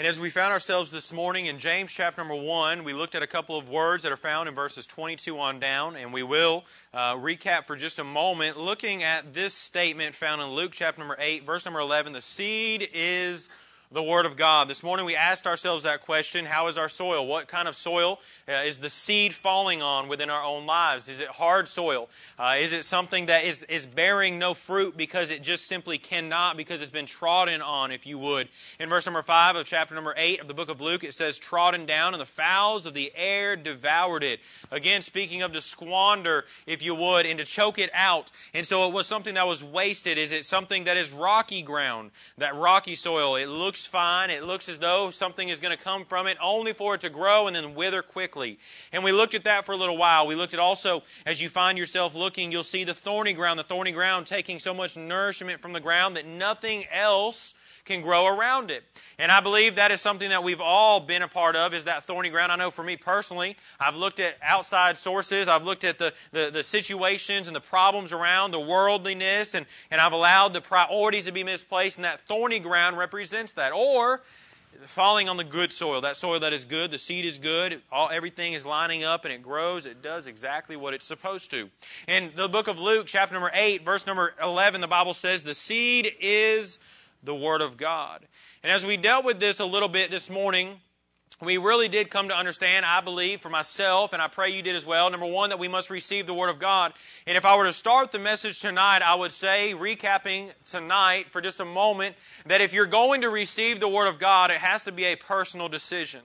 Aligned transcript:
And 0.00 0.06
as 0.06 0.18
we 0.18 0.30
found 0.30 0.50
ourselves 0.50 0.90
this 0.90 1.12
morning 1.12 1.44
in 1.44 1.58
James 1.58 1.92
chapter 1.92 2.22
number 2.22 2.34
1, 2.34 2.84
we 2.84 2.94
looked 2.94 3.14
at 3.14 3.22
a 3.22 3.26
couple 3.26 3.58
of 3.58 3.68
words 3.68 4.02
that 4.04 4.10
are 4.10 4.16
found 4.16 4.48
in 4.48 4.54
verses 4.54 4.86
22 4.86 5.38
on 5.38 5.60
down, 5.60 5.94
and 5.94 6.10
we 6.10 6.22
will 6.22 6.64
uh, 6.94 7.16
recap 7.16 7.66
for 7.66 7.76
just 7.76 7.98
a 7.98 8.04
moment 8.04 8.58
looking 8.58 9.02
at 9.02 9.34
this 9.34 9.52
statement 9.52 10.14
found 10.14 10.40
in 10.40 10.48
Luke 10.48 10.72
chapter 10.72 11.00
number 11.00 11.16
8, 11.18 11.44
verse 11.44 11.66
number 11.66 11.80
11 11.80 12.14
the 12.14 12.22
seed 12.22 12.88
is 12.94 13.50
the 13.92 14.02
Word 14.02 14.24
of 14.24 14.36
God. 14.36 14.68
This 14.68 14.84
morning 14.84 15.04
we 15.04 15.16
asked 15.16 15.48
ourselves 15.48 15.82
that 15.82 16.02
question 16.02 16.44
How 16.44 16.68
is 16.68 16.78
our 16.78 16.88
soil? 16.88 17.26
What 17.26 17.48
kind 17.48 17.66
of 17.66 17.74
soil 17.74 18.20
uh, 18.48 18.52
is 18.64 18.78
the 18.78 18.88
seed 18.88 19.34
falling 19.34 19.82
on 19.82 20.06
within 20.06 20.30
our 20.30 20.44
own 20.44 20.64
lives? 20.64 21.08
Is 21.08 21.20
it 21.20 21.26
hard 21.26 21.66
soil? 21.66 22.08
Uh, 22.38 22.54
is 22.60 22.72
it 22.72 22.84
something 22.84 23.26
that 23.26 23.44
is, 23.44 23.64
is 23.64 23.86
bearing 23.86 24.38
no 24.38 24.54
fruit 24.54 24.96
because 24.96 25.32
it 25.32 25.42
just 25.42 25.66
simply 25.66 25.98
cannot, 25.98 26.56
because 26.56 26.82
it's 26.82 26.90
been 26.92 27.06
trodden 27.06 27.60
on, 27.60 27.90
if 27.90 28.06
you 28.06 28.16
would? 28.16 28.48
In 28.78 28.88
verse 28.88 29.06
number 29.06 29.22
5 29.22 29.56
of 29.56 29.66
chapter 29.66 29.96
number 29.96 30.14
8 30.16 30.40
of 30.40 30.46
the 30.46 30.54
book 30.54 30.68
of 30.68 30.80
Luke, 30.80 31.02
it 31.02 31.12
says, 31.12 31.40
Trodden 31.40 31.84
down, 31.84 32.14
and 32.14 32.20
the 32.20 32.26
fowls 32.26 32.86
of 32.86 32.94
the 32.94 33.10
air 33.16 33.56
devoured 33.56 34.22
it. 34.22 34.38
Again, 34.70 35.02
speaking 35.02 35.42
of 35.42 35.50
to 35.50 35.60
squander, 35.60 36.44
if 36.64 36.80
you 36.80 36.94
would, 36.94 37.26
and 37.26 37.40
to 37.40 37.44
choke 37.44 37.80
it 37.80 37.90
out. 37.92 38.30
And 38.54 38.64
so 38.64 38.86
it 38.86 38.94
was 38.94 39.08
something 39.08 39.34
that 39.34 39.48
was 39.48 39.64
wasted. 39.64 40.16
Is 40.16 40.30
it 40.30 40.46
something 40.46 40.84
that 40.84 40.96
is 40.96 41.10
rocky 41.10 41.62
ground, 41.62 42.12
that 42.38 42.54
rocky 42.54 42.94
soil? 42.94 43.34
It 43.34 43.46
looks 43.46 43.79
looks 43.80 43.88
fine. 43.88 44.28
It 44.28 44.42
looks 44.42 44.68
as 44.68 44.76
though 44.76 45.10
something 45.10 45.48
is 45.48 45.58
going 45.58 45.74
to 45.74 45.82
come 45.82 46.04
from 46.04 46.26
it, 46.26 46.36
only 46.42 46.74
for 46.74 46.96
it 46.96 47.00
to 47.00 47.08
grow 47.08 47.46
and 47.46 47.56
then 47.56 47.74
wither 47.74 48.02
quickly. 48.02 48.58
And 48.92 49.02
we 49.02 49.10
looked 49.10 49.34
at 49.34 49.44
that 49.44 49.64
for 49.64 49.72
a 49.72 49.76
little 49.76 49.96
while. 49.96 50.26
We 50.26 50.34
looked 50.34 50.52
at 50.52 50.60
also, 50.60 51.02
as 51.24 51.40
you 51.40 51.48
find 51.48 51.78
yourself 51.78 52.14
looking, 52.14 52.52
you'll 52.52 52.62
see 52.62 52.84
the 52.84 52.92
thorny 52.92 53.32
ground, 53.32 53.58
the 53.58 53.64
thorny 53.64 53.92
ground 53.92 54.26
taking 54.26 54.58
so 54.58 54.74
much 54.74 54.98
nourishment 54.98 55.62
from 55.62 55.72
the 55.72 55.80
ground 55.80 56.14
that 56.16 56.26
nothing 56.26 56.84
else 56.92 57.54
can 57.84 58.02
grow 58.02 58.26
around 58.26 58.70
it. 58.70 58.84
And 59.18 59.30
I 59.30 59.40
believe 59.40 59.76
that 59.76 59.90
is 59.90 60.00
something 60.00 60.30
that 60.30 60.42
we've 60.42 60.60
all 60.60 61.00
been 61.00 61.22
a 61.22 61.28
part 61.28 61.56
of 61.56 61.74
is 61.74 61.84
that 61.84 62.04
thorny 62.04 62.30
ground. 62.30 62.52
I 62.52 62.56
know 62.56 62.70
for 62.70 62.82
me 62.82 62.96
personally, 62.96 63.56
I've 63.78 63.96
looked 63.96 64.20
at 64.20 64.36
outside 64.42 64.96
sources, 64.96 65.48
I've 65.48 65.64
looked 65.64 65.84
at 65.84 65.98
the, 65.98 66.12
the, 66.32 66.50
the 66.50 66.62
situations 66.62 67.46
and 67.46 67.54
the 67.54 67.60
problems 67.60 68.12
around, 68.12 68.50
the 68.50 68.60
worldliness, 68.60 69.54
and, 69.54 69.66
and 69.90 70.00
I've 70.00 70.12
allowed 70.12 70.52
the 70.52 70.60
priorities 70.60 71.26
to 71.26 71.32
be 71.32 71.44
misplaced, 71.44 71.98
and 71.98 72.04
that 72.04 72.20
thorny 72.20 72.58
ground 72.58 72.96
represents 72.96 73.52
that. 73.54 73.72
Or 73.72 74.22
falling 74.86 75.28
on 75.28 75.36
the 75.36 75.44
good 75.44 75.72
soil, 75.72 76.00
that 76.00 76.16
soil 76.16 76.40
that 76.40 76.52
is 76.52 76.64
good, 76.64 76.90
the 76.90 76.98
seed 76.98 77.24
is 77.24 77.38
good, 77.38 77.82
all, 77.90 78.08
everything 78.10 78.52
is 78.52 78.64
lining 78.64 79.04
up 79.04 79.24
and 79.24 79.32
it 79.32 79.42
grows, 79.42 79.86
it 79.86 80.02
does 80.02 80.26
exactly 80.26 80.76
what 80.76 80.94
it's 80.94 81.04
supposed 81.04 81.50
to. 81.50 81.68
In 82.08 82.32
the 82.36 82.48
book 82.48 82.68
of 82.68 82.80
Luke, 82.80 83.06
chapter 83.06 83.34
number 83.34 83.50
8, 83.52 83.84
verse 83.84 84.06
number 84.06 84.34
11, 84.42 84.80
the 84.80 84.88
Bible 84.88 85.14
says, 85.14 85.42
The 85.42 85.54
seed 85.54 86.12
is 86.20 86.78
the 87.22 87.34
Word 87.34 87.62
of 87.62 87.76
God. 87.76 88.26
And 88.62 88.72
as 88.72 88.84
we 88.84 88.96
dealt 88.96 89.24
with 89.24 89.40
this 89.40 89.60
a 89.60 89.66
little 89.66 89.88
bit 89.88 90.10
this 90.10 90.30
morning, 90.30 90.80
we 91.42 91.56
really 91.56 91.88
did 91.88 92.10
come 92.10 92.28
to 92.28 92.36
understand, 92.36 92.84
I 92.84 93.00
believe, 93.00 93.40
for 93.40 93.48
myself, 93.48 94.12
and 94.12 94.20
I 94.20 94.28
pray 94.28 94.50
you 94.50 94.60
did 94.60 94.76
as 94.76 94.84
well. 94.84 95.08
Number 95.08 95.24
one, 95.24 95.48
that 95.48 95.58
we 95.58 95.68
must 95.68 95.88
receive 95.88 96.26
the 96.26 96.34
Word 96.34 96.50
of 96.50 96.58
God. 96.58 96.92
And 97.26 97.34
if 97.34 97.46
I 97.46 97.56
were 97.56 97.64
to 97.64 97.72
start 97.72 98.12
the 98.12 98.18
message 98.18 98.60
tonight, 98.60 99.00
I 99.00 99.14
would 99.14 99.32
say, 99.32 99.72
recapping 99.74 100.52
tonight 100.66 101.28
for 101.30 101.40
just 101.40 101.60
a 101.60 101.64
moment, 101.64 102.16
that 102.44 102.60
if 102.60 102.74
you're 102.74 102.84
going 102.84 103.22
to 103.22 103.30
receive 103.30 103.80
the 103.80 103.88
Word 103.88 104.06
of 104.06 104.18
God, 104.18 104.50
it 104.50 104.58
has 104.58 104.82
to 104.82 104.92
be 104.92 105.04
a 105.04 105.16
personal 105.16 105.68
decision. 105.68 106.20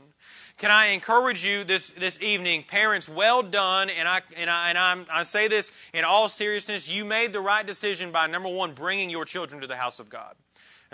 Can 0.58 0.70
I 0.72 0.88
encourage 0.88 1.46
you 1.46 1.64
this, 1.64 1.92
this 1.92 2.22
evening, 2.22 2.64
parents, 2.64 3.08
well 3.08 3.42
done, 3.42 3.90
and, 3.90 4.08
I, 4.08 4.22
and, 4.36 4.50
I, 4.50 4.70
and 4.70 4.78
I'm, 4.78 5.06
I 5.09 5.24
say 5.24 5.48
this 5.48 5.72
in 5.94 6.04
all 6.04 6.28
seriousness, 6.28 6.90
you 6.90 7.06
made 7.06 7.32
the 7.32 7.42
right 7.42 7.66
decision 7.66 8.12
by, 8.12 8.28
number 8.28 8.50
one, 8.50 8.74
bringing 8.74 9.09
your 9.09 9.24
children 9.24 9.62
to 9.62 9.68
the 9.68 9.76
house 9.78 10.00
of 10.00 10.09
God. 10.09 10.36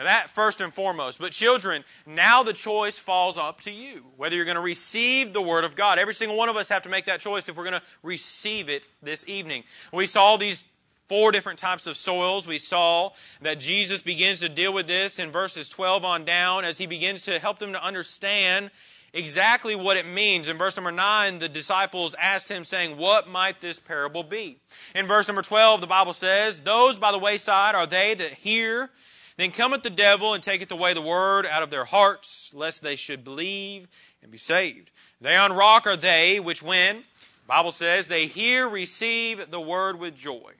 Now 0.01 0.05
that 0.05 0.31
first 0.31 0.61
and 0.61 0.73
foremost. 0.73 1.19
But 1.19 1.31
children, 1.31 1.83
now 2.07 2.41
the 2.41 2.53
choice 2.53 2.97
falls 2.97 3.37
up 3.37 3.61
to 3.61 3.71
you. 3.71 4.03
Whether 4.17 4.35
you're 4.35 4.45
going 4.45 4.55
to 4.55 4.61
receive 4.61 5.31
the 5.31 5.43
Word 5.43 5.63
of 5.63 5.75
God. 5.75 5.99
Every 5.99 6.15
single 6.15 6.35
one 6.35 6.49
of 6.49 6.57
us 6.57 6.69
have 6.69 6.81
to 6.83 6.89
make 6.89 7.05
that 7.05 7.19
choice 7.19 7.47
if 7.47 7.55
we're 7.55 7.65
going 7.65 7.79
to 7.79 7.85
receive 8.01 8.67
it 8.67 8.87
this 9.03 9.27
evening. 9.27 9.63
We 9.93 10.07
saw 10.07 10.37
these 10.37 10.65
four 11.07 11.31
different 11.31 11.59
types 11.59 11.85
of 11.85 11.95
soils. 11.95 12.47
We 12.47 12.57
saw 12.57 13.11
that 13.43 13.59
Jesus 13.59 14.01
begins 14.01 14.39
to 14.39 14.49
deal 14.49 14.73
with 14.73 14.87
this 14.87 15.19
in 15.19 15.29
verses 15.29 15.69
12 15.69 16.03
on 16.03 16.25
down 16.25 16.65
as 16.65 16.79
he 16.79 16.87
begins 16.87 17.21
to 17.25 17.37
help 17.37 17.59
them 17.59 17.73
to 17.73 17.85
understand 17.85 18.71
exactly 19.13 19.75
what 19.75 19.97
it 19.97 20.07
means. 20.07 20.47
In 20.47 20.57
verse 20.57 20.75
number 20.75 20.91
9, 20.91 21.37
the 21.37 21.49
disciples 21.49 22.15
asked 22.15 22.49
him, 22.49 22.63
saying, 22.63 22.97
What 22.97 23.29
might 23.29 23.61
this 23.61 23.79
parable 23.79 24.23
be? 24.23 24.57
In 24.95 25.05
verse 25.05 25.27
number 25.27 25.43
12, 25.43 25.79
the 25.79 25.85
Bible 25.85 26.13
says, 26.13 26.59
Those 26.59 26.97
by 26.97 27.11
the 27.11 27.19
wayside 27.19 27.75
are 27.75 27.85
they 27.85 28.15
that 28.15 28.33
hear 28.33 28.89
then 29.37 29.51
cometh 29.51 29.83
the 29.83 29.89
devil 29.89 30.33
and 30.33 30.43
taketh 30.43 30.71
away 30.71 30.93
the 30.93 31.01
word 31.01 31.45
out 31.45 31.63
of 31.63 31.69
their 31.69 31.85
hearts, 31.85 32.51
lest 32.53 32.81
they 32.81 32.95
should 32.95 33.23
believe 33.23 33.87
and 34.21 34.31
be 34.31 34.37
saved. 34.37 34.91
They 35.19 35.35
on 35.35 35.53
rock 35.53 35.87
are 35.87 35.95
they 35.95 36.39
which 36.39 36.61
when, 36.61 36.97
the 36.97 37.47
Bible 37.47 37.71
says, 37.71 38.07
they 38.07 38.27
hear, 38.27 38.67
receive 38.67 39.49
the 39.49 39.61
word 39.61 39.99
with 39.99 40.15
joy. 40.15 40.53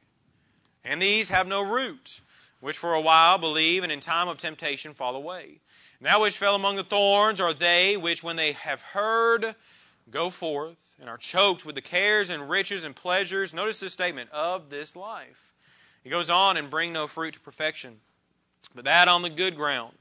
And 0.83 1.01
these 1.01 1.29
have 1.29 1.47
no 1.47 1.61
root, 1.61 2.21
which 2.59 2.77
for 2.77 2.93
a 2.93 3.01
while 3.01 3.37
believe, 3.37 3.83
and 3.83 3.91
in 3.91 3.99
time 3.99 4.27
of 4.27 4.37
temptation 4.37 4.93
fall 4.93 5.15
away. 5.15 5.59
Now 5.99 6.21
which 6.21 6.37
fell 6.37 6.55
among 6.55 6.77
the 6.77 6.83
thorns 6.83 7.39
are 7.39 7.53
they 7.53 7.97
which, 7.97 8.23
when 8.23 8.35
they 8.35 8.53
have 8.53 8.81
heard, 8.81 9.55
go 10.09 10.29
forth 10.29 10.95
and 10.99 11.09
are 11.09 11.17
choked 11.17 11.65
with 11.65 11.75
the 11.75 11.81
cares 11.81 12.29
and 12.29 12.49
riches 12.49 12.83
and 12.83 12.95
pleasures. 12.95 13.53
Notice 13.53 13.79
this 13.79 13.93
statement 13.93 14.31
of 14.31 14.69
this 14.69 14.95
life. 14.95 15.53
He 16.03 16.09
goes 16.09 16.31
on 16.31 16.57
and 16.57 16.69
bring 16.69 16.93
no 16.93 17.05
fruit 17.05 17.35
to 17.35 17.39
perfection. 17.39 17.99
But 18.75 18.85
that 18.85 19.07
on 19.07 19.21
the 19.21 19.29
good 19.29 19.55
ground. 19.55 19.93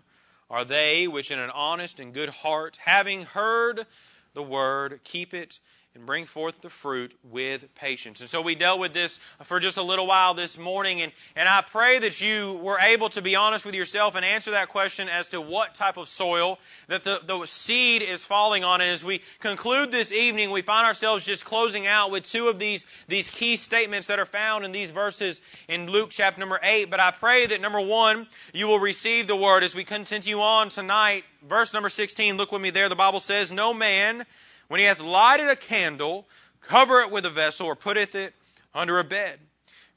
Are 0.50 0.64
they 0.64 1.06
which 1.06 1.31
in 1.31 1.38
an 1.38 1.50
honest 1.50 2.00
and 2.00 2.12
good 2.12 2.28
heart, 2.28 2.78
having 2.84 3.22
heard 3.22 3.86
the 4.34 4.42
word, 4.42 5.00
keep 5.04 5.32
it 5.32 5.60
and 5.94 6.06
bring 6.06 6.24
forth 6.24 6.60
the 6.60 6.70
fruit 6.70 7.18
with 7.24 7.74
patience. 7.74 8.20
And 8.20 8.30
so 8.30 8.40
we 8.40 8.54
dealt 8.54 8.78
with 8.78 8.92
this 8.92 9.18
for 9.42 9.58
just 9.58 9.76
a 9.76 9.82
little 9.82 10.06
while 10.06 10.34
this 10.34 10.56
morning, 10.56 11.00
and, 11.00 11.10
and 11.34 11.48
I 11.48 11.62
pray 11.62 11.98
that 11.98 12.20
you 12.20 12.60
were 12.62 12.78
able 12.78 13.08
to 13.10 13.20
be 13.20 13.34
honest 13.34 13.66
with 13.66 13.74
yourself 13.74 14.14
and 14.14 14.24
answer 14.24 14.52
that 14.52 14.68
question 14.68 15.08
as 15.08 15.28
to 15.28 15.40
what 15.40 15.74
type 15.74 15.96
of 15.96 16.08
soil 16.08 16.60
that 16.86 17.02
the, 17.02 17.20
the 17.26 17.44
seed 17.44 18.02
is 18.02 18.24
falling 18.24 18.62
on. 18.62 18.80
And 18.80 18.88
as 18.88 19.02
we 19.02 19.20
conclude 19.40 19.90
this 19.90 20.12
evening, 20.12 20.52
we 20.52 20.62
find 20.62 20.86
ourselves 20.86 21.24
just 21.24 21.44
closing 21.44 21.88
out 21.88 22.12
with 22.12 22.22
two 22.22 22.46
of 22.46 22.60
these, 22.60 22.86
these 23.08 23.28
key 23.28 23.56
statements 23.56 24.06
that 24.06 24.20
are 24.20 24.26
found 24.26 24.64
in 24.64 24.70
these 24.70 24.92
verses 24.92 25.40
in 25.66 25.90
Luke 25.90 26.10
chapter 26.10 26.38
number 26.38 26.60
8. 26.62 26.88
But 26.88 27.00
I 27.00 27.10
pray 27.10 27.46
that 27.46 27.60
number 27.60 27.80
one, 27.80 28.28
you 28.54 28.68
will 28.68 28.78
receive 28.78 29.26
the 29.26 29.34
word 29.34 29.64
as 29.64 29.74
we 29.74 29.82
continue 29.82 30.40
on 30.40 30.68
tonight. 30.68 31.24
Verse 31.42 31.74
number 31.74 31.88
16, 31.88 32.36
look 32.36 32.52
with 32.52 32.62
me 32.62 32.70
there. 32.70 32.88
The 32.88 32.94
Bible 32.94 33.18
says, 33.18 33.50
No 33.50 33.74
man 33.74 34.24
when 34.70 34.78
he 34.78 34.86
hath 34.86 35.00
lighted 35.00 35.48
a 35.48 35.56
candle, 35.56 36.28
cover 36.60 37.00
it 37.00 37.10
with 37.10 37.26
a 37.26 37.31
vessel, 37.31 37.66
or 37.66 37.75
putteth 37.75 38.14
it 38.14 38.32
under 38.72 39.00
a 39.00 39.04
bed, 39.04 39.41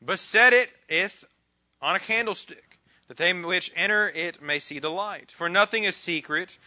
but 0.01 0.17
set 0.17 0.51
it 0.51 0.71
on 1.79 1.95
a 1.95 1.99
candlestick, 1.99 2.79
that 3.07 3.17
they 3.17 3.31
which 3.33 3.71
enter 3.75 4.09
it 4.09 4.41
may 4.41 4.57
see 4.57 4.79
the 4.79 4.89
light. 4.89 5.29
For 5.29 5.47
nothing 5.47 5.83
is 5.83 5.95
secret 5.95 6.57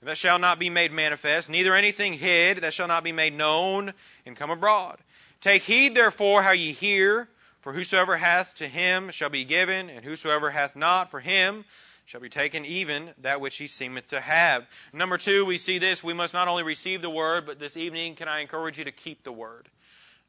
that 0.00 0.16
shall 0.16 0.38
not 0.38 0.60
be 0.60 0.70
made 0.70 0.92
manifest, 0.92 1.50
neither 1.50 1.74
anything 1.74 2.12
hid 2.12 2.58
that 2.58 2.72
shall 2.72 2.86
not 2.86 3.02
be 3.02 3.10
made 3.10 3.34
known 3.34 3.92
and 4.24 4.36
come 4.36 4.50
abroad. 4.50 4.98
Take 5.40 5.64
heed 5.64 5.96
therefore 5.96 6.42
how 6.42 6.52
ye 6.52 6.70
hear, 6.70 7.28
for 7.62 7.72
whosoever 7.72 8.16
hath 8.16 8.54
to 8.54 8.68
him 8.68 9.10
shall 9.10 9.28
be 9.30 9.42
given, 9.42 9.90
and 9.90 10.04
whosoever 10.04 10.50
hath 10.50 10.76
not 10.76 11.10
for 11.10 11.18
him 11.18 11.64
shall 12.06 12.20
be 12.20 12.28
taken 12.28 12.64
even 12.64 13.10
that 13.20 13.40
which 13.40 13.56
he 13.56 13.66
seemeth 13.66 14.06
to 14.08 14.20
have. 14.20 14.66
Number 14.92 15.18
two, 15.18 15.44
we 15.44 15.58
see 15.58 15.78
this. 15.78 16.04
We 16.04 16.14
must 16.14 16.32
not 16.32 16.46
only 16.46 16.62
receive 16.62 17.02
the 17.02 17.10
word, 17.10 17.44
but 17.44 17.58
this 17.58 17.76
evening, 17.76 18.14
can 18.14 18.28
I 18.28 18.38
encourage 18.38 18.78
you 18.78 18.84
to 18.84 18.92
keep 18.92 19.24
the 19.24 19.32
word? 19.32 19.68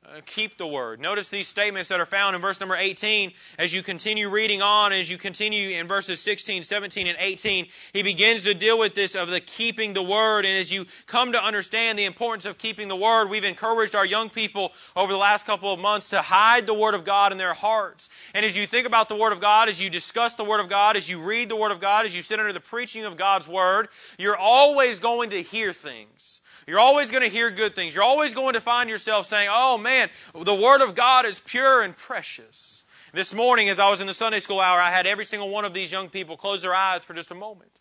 Uh, 0.09 0.21
keep 0.25 0.57
the 0.57 0.65
word. 0.65 1.01
Notice 1.01 1.27
these 1.27 1.49
statements 1.49 1.89
that 1.89 1.99
are 1.99 2.05
found 2.05 2.33
in 2.33 2.41
verse 2.41 2.61
number 2.61 2.77
18 2.77 3.33
as 3.59 3.73
you 3.73 3.83
continue 3.83 4.29
reading 4.29 4.61
on, 4.61 4.93
as 4.93 5.11
you 5.11 5.17
continue 5.17 5.77
in 5.77 5.85
verses 5.85 6.21
16, 6.21 6.63
17, 6.63 7.07
and 7.07 7.17
18. 7.19 7.67
He 7.91 8.03
begins 8.03 8.45
to 8.45 8.53
deal 8.53 8.79
with 8.79 8.95
this 8.95 9.15
of 9.15 9.27
the 9.27 9.41
keeping 9.41 9.93
the 9.93 10.01
word. 10.01 10.45
And 10.45 10.57
as 10.57 10.71
you 10.71 10.85
come 11.07 11.33
to 11.33 11.43
understand 11.43 11.99
the 11.99 12.05
importance 12.05 12.45
of 12.45 12.57
keeping 12.57 12.87
the 12.87 12.95
word, 12.95 13.29
we've 13.29 13.43
encouraged 13.43 13.95
our 13.95 14.05
young 14.05 14.29
people 14.29 14.71
over 14.95 15.11
the 15.11 15.17
last 15.17 15.45
couple 15.45 15.73
of 15.73 15.79
months 15.81 16.11
to 16.11 16.21
hide 16.21 16.67
the 16.67 16.73
word 16.73 16.93
of 16.93 17.03
God 17.03 17.33
in 17.33 17.37
their 17.37 17.53
hearts. 17.53 18.09
And 18.33 18.45
as 18.45 18.55
you 18.55 18.65
think 18.65 18.87
about 18.87 19.09
the 19.09 19.17
word 19.17 19.33
of 19.33 19.41
God, 19.41 19.67
as 19.67 19.81
you 19.81 19.89
discuss 19.89 20.35
the 20.35 20.45
word 20.45 20.61
of 20.61 20.69
God, 20.69 20.95
as 20.95 21.09
you 21.09 21.19
read 21.19 21.49
the 21.49 21.57
word 21.57 21.73
of 21.73 21.81
God, 21.81 22.05
as 22.05 22.15
you 22.15 22.21
sit 22.21 22.39
under 22.39 22.53
the 22.53 22.61
preaching 22.61 23.03
of 23.03 23.17
God's 23.17 23.47
word, 23.47 23.89
you're 24.17 24.37
always 24.37 25.01
going 25.01 25.31
to 25.31 25.41
hear 25.41 25.73
things 25.73 26.39
you're 26.67 26.79
always 26.79 27.11
going 27.11 27.23
to 27.23 27.29
hear 27.29 27.49
good 27.49 27.73
things. 27.75 27.95
You're 27.95 28.03
always 28.03 28.33
going 28.33 28.53
to 28.53 28.61
find 28.61 28.89
yourself 28.89 29.25
saying, 29.25 29.49
oh 29.49 29.77
man, 29.77 30.09
the 30.35 30.53
Word 30.53 30.81
of 30.81 30.95
God 30.95 31.25
is 31.25 31.39
pure 31.39 31.81
and 31.81 31.95
precious. 31.95 32.83
This 33.13 33.33
morning, 33.33 33.69
as 33.69 33.79
I 33.79 33.89
was 33.89 34.01
in 34.01 34.07
the 34.07 34.13
Sunday 34.13 34.41
school 34.41 34.59
hour, 34.59 34.77
I 34.77 34.91
had 34.91 35.07
every 35.07 35.23
single 35.23 35.49
one 35.49 35.63
of 35.63 35.73
these 35.73 35.93
young 35.93 36.09
people 36.09 36.35
close 36.35 36.61
their 36.61 36.75
eyes 36.75 37.05
for 37.05 37.13
just 37.13 37.31
a 37.31 37.35
moment. 37.35 37.71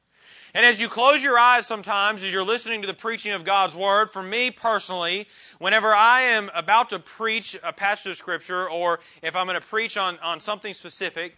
And 0.55 0.65
as 0.65 0.81
you 0.81 0.88
close 0.88 1.23
your 1.23 1.37
eyes 1.37 1.67
sometimes, 1.67 2.23
as 2.23 2.33
you're 2.33 2.44
listening 2.44 2.81
to 2.83 2.87
the 2.87 2.94
preaching 2.94 3.33
of 3.33 3.44
God's 3.44 3.75
Word, 3.75 4.09
for 4.09 4.23
me 4.23 4.53
personally, 4.53 5.27
whenever 5.59 5.93
I 5.93 6.21
am 6.21 6.49
about 6.55 6.91
to 6.91 7.00
preach 7.00 7.59
a 7.65 7.73
passage 7.73 8.12
of 8.12 8.17
Scripture 8.17 8.71
or 8.71 9.00
if 9.21 9.35
I'm 9.35 9.47
going 9.47 9.61
to 9.61 9.67
preach 9.67 9.97
on, 9.97 10.17
on 10.21 10.39
something 10.39 10.73
specific, 10.73 11.37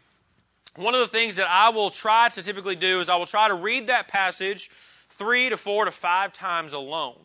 one 0.76 0.94
of 0.94 1.00
the 1.00 1.08
things 1.08 1.36
that 1.36 1.48
I 1.48 1.70
will 1.70 1.90
try 1.90 2.28
to 2.28 2.42
typically 2.42 2.76
do 2.76 3.00
is 3.00 3.08
I 3.08 3.16
will 3.16 3.26
try 3.26 3.48
to 3.48 3.54
read 3.54 3.86
that 3.86 4.06
passage 4.06 4.70
three 5.08 5.48
to 5.48 5.56
four 5.56 5.86
to 5.86 5.90
five 5.90 6.34
times 6.34 6.74
alone. 6.74 7.16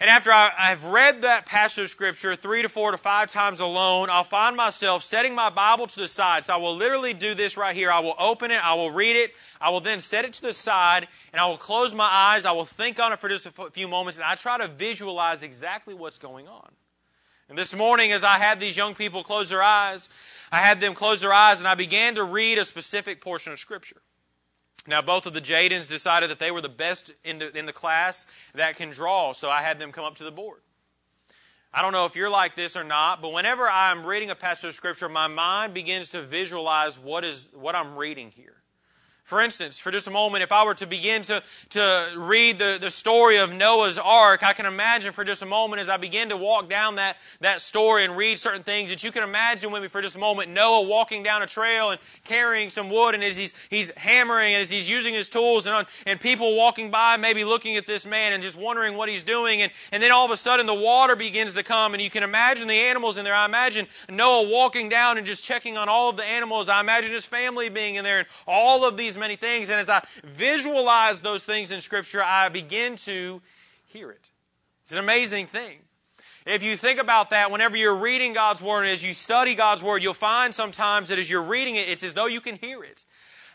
And 0.00 0.10
after 0.10 0.32
I, 0.32 0.50
have 0.56 0.86
read 0.86 1.22
that 1.22 1.46
passage 1.46 1.84
of 1.84 1.90
Scripture 1.90 2.34
three 2.34 2.62
to 2.62 2.68
four 2.68 2.90
to 2.90 2.96
five 2.96 3.30
times 3.30 3.60
alone, 3.60 4.10
I'll 4.10 4.24
find 4.24 4.56
myself 4.56 5.02
setting 5.04 5.34
my 5.34 5.50
Bible 5.50 5.86
to 5.86 6.00
the 6.00 6.08
side. 6.08 6.44
So 6.44 6.54
I 6.54 6.56
will 6.56 6.74
literally 6.74 7.14
do 7.14 7.34
this 7.34 7.56
right 7.56 7.74
here. 7.74 7.92
I 7.92 8.00
will 8.00 8.16
open 8.18 8.50
it, 8.50 8.62
I 8.62 8.74
will 8.74 8.90
read 8.90 9.16
it, 9.16 9.34
I 9.60 9.70
will 9.70 9.80
then 9.80 10.00
set 10.00 10.24
it 10.24 10.32
to 10.34 10.42
the 10.42 10.52
side, 10.52 11.06
and 11.32 11.40
I 11.40 11.46
will 11.46 11.56
close 11.56 11.94
my 11.94 12.08
eyes. 12.10 12.44
I 12.44 12.52
will 12.52 12.64
think 12.64 12.98
on 12.98 13.12
it 13.12 13.20
for 13.20 13.28
just 13.28 13.46
a 13.46 13.70
few 13.70 13.86
moments, 13.86 14.18
and 14.18 14.26
I 14.26 14.34
try 14.34 14.58
to 14.58 14.66
visualize 14.66 15.42
exactly 15.42 15.94
what's 15.94 16.18
going 16.18 16.48
on. 16.48 16.70
And 17.48 17.56
this 17.56 17.74
morning, 17.74 18.10
as 18.10 18.24
I 18.24 18.38
had 18.38 18.58
these 18.58 18.76
young 18.76 18.94
people 18.94 19.22
close 19.22 19.50
their 19.50 19.62
eyes, 19.62 20.08
I 20.50 20.58
had 20.58 20.80
them 20.80 20.94
close 20.94 21.20
their 21.20 21.32
eyes, 21.32 21.60
and 21.60 21.68
I 21.68 21.74
began 21.76 22.16
to 22.16 22.24
read 22.24 22.58
a 22.58 22.64
specific 22.64 23.20
portion 23.20 23.52
of 23.52 23.58
Scripture. 23.58 24.02
Now, 24.86 25.00
both 25.00 25.26
of 25.26 25.32
the 25.32 25.40
Jadens 25.40 25.88
decided 25.88 26.30
that 26.30 26.38
they 26.38 26.50
were 26.50 26.60
the 26.60 26.68
best 26.68 27.12
in 27.24 27.38
the, 27.38 27.56
in 27.56 27.64
the 27.64 27.72
class 27.72 28.26
that 28.54 28.76
can 28.76 28.90
draw, 28.90 29.32
so 29.32 29.48
I 29.48 29.62
had 29.62 29.78
them 29.78 29.92
come 29.92 30.04
up 30.04 30.16
to 30.16 30.24
the 30.24 30.30
board. 30.30 30.60
I 31.72 31.82
don't 31.82 31.92
know 31.92 32.04
if 32.06 32.14
you're 32.14 32.30
like 32.30 32.54
this 32.54 32.76
or 32.76 32.84
not, 32.84 33.20
but 33.20 33.32
whenever 33.32 33.68
I'm 33.68 34.04
reading 34.04 34.30
a 34.30 34.34
passage 34.34 34.68
of 34.68 34.74
Scripture, 34.74 35.08
my 35.08 35.26
mind 35.26 35.74
begins 35.74 36.10
to 36.10 36.22
visualize 36.22 36.98
what 36.98 37.24
is 37.24 37.48
what 37.52 37.74
I'm 37.74 37.96
reading 37.96 38.30
here. 38.30 38.56
For 39.24 39.40
instance, 39.40 39.78
for 39.78 39.90
just 39.90 40.06
a 40.06 40.10
moment, 40.10 40.42
if 40.42 40.52
I 40.52 40.66
were 40.66 40.74
to 40.74 40.86
begin 40.86 41.22
to, 41.22 41.42
to 41.70 42.08
read 42.14 42.58
the, 42.58 42.76
the 42.78 42.90
story 42.90 43.38
of 43.38 43.54
Noah's 43.54 43.96
Ark, 43.96 44.42
I 44.42 44.52
can 44.52 44.66
imagine 44.66 45.14
for 45.14 45.24
just 45.24 45.40
a 45.40 45.46
moment 45.46 45.80
as 45.80 45.88
I 45.88 45.96
begin 45.96 46.28
to 46.28 46.36
walk 46.36 46.68
down 46.68 46.96
that, 46.96 47.16
that 47.40 47.62
story 47.62 48.04
and 48.04 48.18
read 48.18 48.38
certain 48.38 48.62
things 48.62 48.90
that 48.90 49.02
you 49.02 49.10
can 49.10 49.22
imagine 49.22 49.72
with 49.72 49.80
me 49.80 49.88
for 49.88 50.02
just 50.02 50.14
a 50.14 50.18
moment 50.18 50.50
Noah 50.50 50.82
walking 50.82 51.22
down 51.22 51.40
a 51.40 51.46
trail 51.46 51.90
and 51.90 51.98
carrying 52.24 52.68
some 52.68 52.90
wood, 52.90 53.14
and 53.14 53.24
as 53.24 53.34
he's, 53.34 53.54
he's 53.70 53.90
hammering, 53.96 54.52
and 54.52 54.60
as 54.60 54.68
he's 54.68 54.90
using 54.90 55.14
his 55.14 55.30
tools, 55.30 55.64
and, 55.64 55.74
on, 55.74 55.86
and 56.06 56.20
people 56.20 56.54
walking 56.54 56.90
by 56.90 57.16
maybe 57.16 57.44
looking 57.44 57.76
at 57.76 57.86
this 57.86 58.04
man 58.04 58.34
and 58.34 58.42
just 58.42 58.58
wondering 58.58 58.94
what 58.94 59.08
he's 59.08 59.22
doing, 59.22 59.62
and, 59.62 59.72
and 59.90 60.02
then 60.02 60.12
all 60.12 60.26
of 60.26 60.32
a 60.32 60.36
sudden 60.36 60.66
the 60.66 60.74
water 60.74 61.16
begins 61.16 61.54
to 61.54 61.62
come, 61.62 61.94
and 61.94 62.02
you 62.02 62.10
can 62.10 62.24
imagine 62.24 62.68
the 62.68 62.74
animals 62.74 63.16
in 63.16 63.24
there. 63.24 63.34
I 63.34 63.46
imagine 63.46 63.86
Noah 64.10 64.50
walking 64.50 64.90
down 64.90 65.16
and 65.16 65.26
just 65.26 65.42
checking 65.42 65.78
on 65.78 65.88
all 65.88 66.10
of 66.10 66.18
the 66.18 66.26
animals. 66.26 66.68
I 66.68 66.80
imagine 66.80 67.10
his 67.10 67.24
family 67.24 67.70
being 67.70 67.94
in 67.94 68.04
there, 68.04 68.18
and 68.18 68.28
all 68.46 68.86
of 68.86 68.98
these 68.98 69.13
these 69.14 69.20
many 69.20 69.36
things. 69.36 69.70
And 69.70 69.78
as 69.78 69.88
I 69.88 70.04
visualize 70.24 71.20
those 71.20 71.44
things 71.44 71.72
in 71.72 71.80
Scripture, 71.80 72.22
I 72.22 72.48
begin 72.48 72.96
to 72.96 73.40
hear 73.86 74.10
it. 74.10 74.30
It's 74.82 74.92
an 74.92 74.98
amazing 74.98 75.46
thing. 75.46 75.78
If 76.46 76.62
you 76.62 76.76
think 76.76 77.00
about 77.00 77.30
that, 77.30 77.50
whenever 77.50 77.76
you're 77.76 77.96
reading 77.96 78.34
God's 78.34 78.60
Word 78.60 78.84
as 78.84 79.02
you 79.02 79.14
study 79.14 79.54
God's 79.54 79.82
Word, 79.82 80.02
you'll 80.02 80.12
find 80.12 80.52
sometimes 80.52 81.08
that 81.08 81.18
as 81.18 81.30
you're 81.30 81.42
reading 81.42 81.76
it, 81.76 81.88
it's 81.88 82.02
as 82.02 82.12
though 82.12 82.26
you 82.26 82.40
can 82.40 82.56
hear 82.56 82.84
it. 82.84 83.04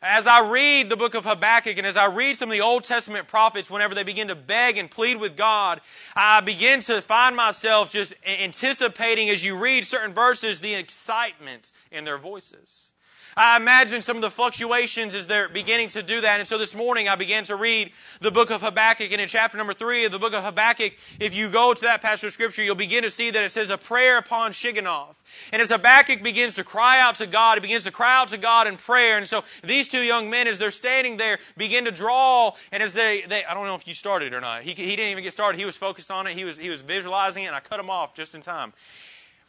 As 0.01 0.27
I 0.27 0.49
read 0.49 0.89
the 0.89 0.95
book 0.95 1.13
of 1.13 1.25
Habakkuk 1.25 1.77
and 1.77 1.85
as 1.85 1.97
I 1.97 2.05
read 2.05 2.37
some 2.37 2.49
of 2.49 2.53
the 2.53 2.61
Old 2.61 2.85
Testament 2.85 3.27
prophets, 3.27 3.69
whenever 3.69 3.93
they 3.93 4.03
begin 4.03 4.29
to 4.29 4.35
beg 4.35 4.77
and 4.77 4.89
plead 4.89 5.19
with 5.19 5.35
God, 5.35 5.81
I 6.15 6.39
begin 6.39 6.79
to 6.81 7.01
find 7.01 7.35
myself 7.35 7.91
just 7.91 8.13
anticipating 8.25 9.29
as 9.29 9.43
you 9.43 9.57
read 9.57 9.85
certain 9.85 10.13
verses 10.13 10.61
the 10.61 10.73
excitement 10.73 11.73
in 11.91 12.05
their 12.05 12.17
voices. 12.17 12.91
I 13.37 13.57
imagine 13.57 14.01
some 14.01 14.17
of 14.17 14.21
the 14.21 14.31
fluctuations 14.31 15.15
as 15.15 15.27
they're 15.27 15.49
beginning 15.49 15.87
to 15.89 16.03
do 16.03 16.21
that. 16.21 16.39
And 16.39 16.47
so 16.47 16.57
this 16.57 16.75
morning 16.75 17.07
I 17.07 17.15
began 17.15 17.43
to 17.45 17.55
read 17.55 17.91
the 18.21 18.31
book 18.31 18.49
of 18.49 18.61
Habakkuk. 18.61 19.11
And 19.11 19.21
in 19.21 19.27
chapter 19.27 19.57
number 19.57 19.73
three 19.73 20.05
of 20.05 20.11
the 20.11 20.19
book 20.19 20.33
of 20.33 20.43
Habakkuk, 20.43 20.93
if 21.19 21.35
you 21.35 21.49
go 21.49 21.73
to 21.73 21.81
that 21.83 22.01
passage 22.01 22.27
of 22.27 22.33
scripture, 22.33 22.63
you'll 22.63 22.75
begin 22.75 23.03
to 23.03 23.09
see 23.09 23.29
that 23.29 23.43
it 23.43 23.49
says 23.49 23.69
a 23.69 23.77
prayer 23.77 24.17
upon 24.17 24.51
Shigionoth. 24.51 25.21
And 25.53 25.61
as 25.61 25.69
Habakkuk 25.69 26.23
begins 26.23 26.55
to 26.55 26.63
cry 26.63 26.99
out 26.99 27.15
to 27.15 27.27
God, 27.27 27.57
he 27.57 27.61
begins 27.61 27.83
to 27.85 27.91
cry 27.91 28.17
out 28.17 28.29
to 28.29 28.37
God 28.37 28.67
in 28.67 28.77
prayer. 28.77 29.17
And 29.17 29.27
so 29.27 29.43
these 29.63 29.87
two 29.87 30.01
young 30.01 30.29
men, 30.29 30.47
as 30.47 30.59
they're 30.59 30.71
standing 30.71 31.17
there, 31.17 31.39
begin 31.57 31.85
to 31.85 31.91
draw. 31.91 32.51
And 32.71 32.81
as 32.83 32.93
they, 32.93 33.23
they 33.27 33.45
I 33.45 33.53
don't 33.53 33.67
know 33.67 33.75
if 33.75 33.87
you 33.87 33.93
started 33.93 34.33
or 34.33 34.41
not. 34.41 34.63
He, 34.63 34.73
he 34.73 34.95
didn't 34.95 35.11
even 35.11 35.23
get 35.23 35.33
started. 35.33 35.57
He 35.59 35.65
was 35.65 35.77
focused 35.77 36.11
on 36.11 36.27
it. 36.27 36.33
He 36.33 36.43
was, 36.43 36.57
he 36.57 36.69
was 36.69 36.81
visualizing 36.81 37.43
it, 37.43 37.47
and 37.47 37.55
I 37.55 37.59
cut 37.59 37.79
him 37.79 37.89
off 37.89 38.13
just 38.13 38.35
in 38.35 38.41
time. 38.41 38.73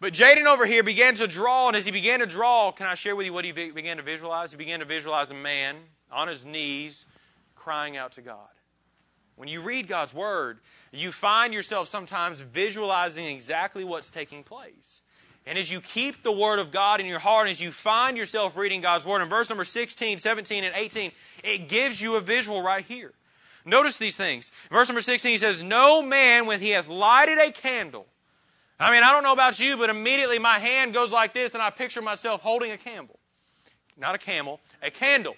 But 0.00 0.14
Jaden 0.14 0.46
over 0.46 0.64
here 0.64 0.82
began 0.82 1.14
to 1.16 1.26
draw, 1.26 1.68
and 1.68 1.76
as 1.76 1.84
he 1.84 1.92
began 1.92 2.20
to 2.20 2.26
draw, 2.26 2.72
can 2.72 2.86
I 2.86 2.94
share 2.94 3.14
with 3.14 3.26
you 3.26 3.34
what 3.34 3.44
he 3.44 3.52
began 3.52 3.98
to 3.98 4.02
visualize? 4.02 4.50
He 4.50 4.56
began 4.56 4.80
to 4.80 4.86
visualize 4.86 5.30
a 5.30 5.34
man 5.34 5.76
on 6.10 6.26
his 6.26 6.44
knees 6.44 7.04
crying 7.54 7.98
out 7.98 8.12
to 8.12 8.22
God. 8.22 8.48
When 9.36 9.48
you 9.48 9.60
read 9.60 9.88
God's 9.88 10.14
Word, 10.14 10.58
you 10.92 11.12
find 11.12 11.52
yourself 11.52 11.88
sometimes 11.88 12.40
visualizing 12.40 13.26
exactly 13.26 13.84
what's 13.84 14.10
taking 14.10 14.42
place. 14.42 15.02
And 15.46 15.58
as 15.58 15.70
you 15.70 15.80
keep 15.80 16.22
the 16.22 16.32
Word 16.32 16.58
of 16.58 16.70
God 16.70 17.00
in 17.00 17.06
your 17.06 17.18
heart, 17.18 17.48
as 17.48 17.60
you 17.60 17.70
find 17.70 18.16
yourself 18.16 18.56
reading 18.56 18.80
God's 18.80 19.04
Word, 19.04 19.22
in 19.22 19.28
verse 19.28 19.48
number 19.48 19.64
16, 19.64 20.18
17, 20.18 20.64
and 20.64 20.74
18, 20.76 21.12
it 21.44 21.68
gives 21.68 22.00
you 22.00 22.16
a 22.16 22.20
visual 22.20 22.62
right 22.62 22.84
here. 22.84 23.12
Notice 23.64 23.98
these 23.98 24.16
things. 24.16 24.52
Verse 24.70 24.88
number 24.88 25.00
16 25.00 25.30
he 25.30 25.38
says, 25.38 25.62
No 25.62 26.02
man, 26.02 26.46
when 26.46 26.60
he 26.60 26.70
hath 26.70 26.88
lighted 26.88 27.38
a 27.38 27.50
candle, 27.50 28.06
I 28.80 28.90
mean, 28.90 29.02
I 29.02 29.12
don't 29.12 29.22
know 29.22 29.34
about 29.34 29.60
you, 29.60 29.76
but 29.76 29.90
immediately 29.90 30.38
my 30.38 30.58
hand 30.58 30.94
goes 30.94 31.12
like 31.12 31.34
this, 31.34 31.52
and 31.52 31.62
I 31.62 31.68
picture 31.68 32.00
myself 32.00 32.40
holding 32.40 32.72
a 32.72 32.78
camel. 32.78 33.18
Not 33.98 34.14
a 34.14 34.18
camel, 34.18 34.58
a 34.82 34.90
candle. 34.90 35.36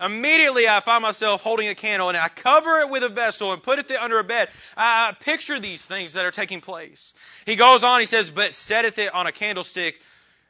Immediately, 0.00 0.68
I 0.68 0.80
find 0.80 1.02
myself 1.02 1.42
holding 1.42 1.68
a 1.68 1.74
candle 1.74 2.08
and 2.08 2.18
I 2.18 2.28
cover 2.28 2.80
it 2.80 2.90
with 2.90 3.02
a 3.02 3.08
vessel 3.08 3.52
and 3.52 3.62
put 3.62 3.78
it 3.78 3.90
under 3.92 4.18
a 4.18 4.24
bed. 4.24 4.50
I 4.76 5.16
picture 5.20 5.58
these 5.58 5.84
things 5.84 6.12
that 6.12 6.24
are 6.24 6.30
taking 6.30 6.60
place. 6.60 7.14
He 7.46 7.56
goes 7.56 7.82
on, 7.82 8.00
he 8.00 8.06
says, 8.06 8.30
But 8.30 8.54
setteth 8.54 8.98
it 8.98 9.14
on 9.14 9.26
a 9.26 9.32
candlestick 9.32 10.00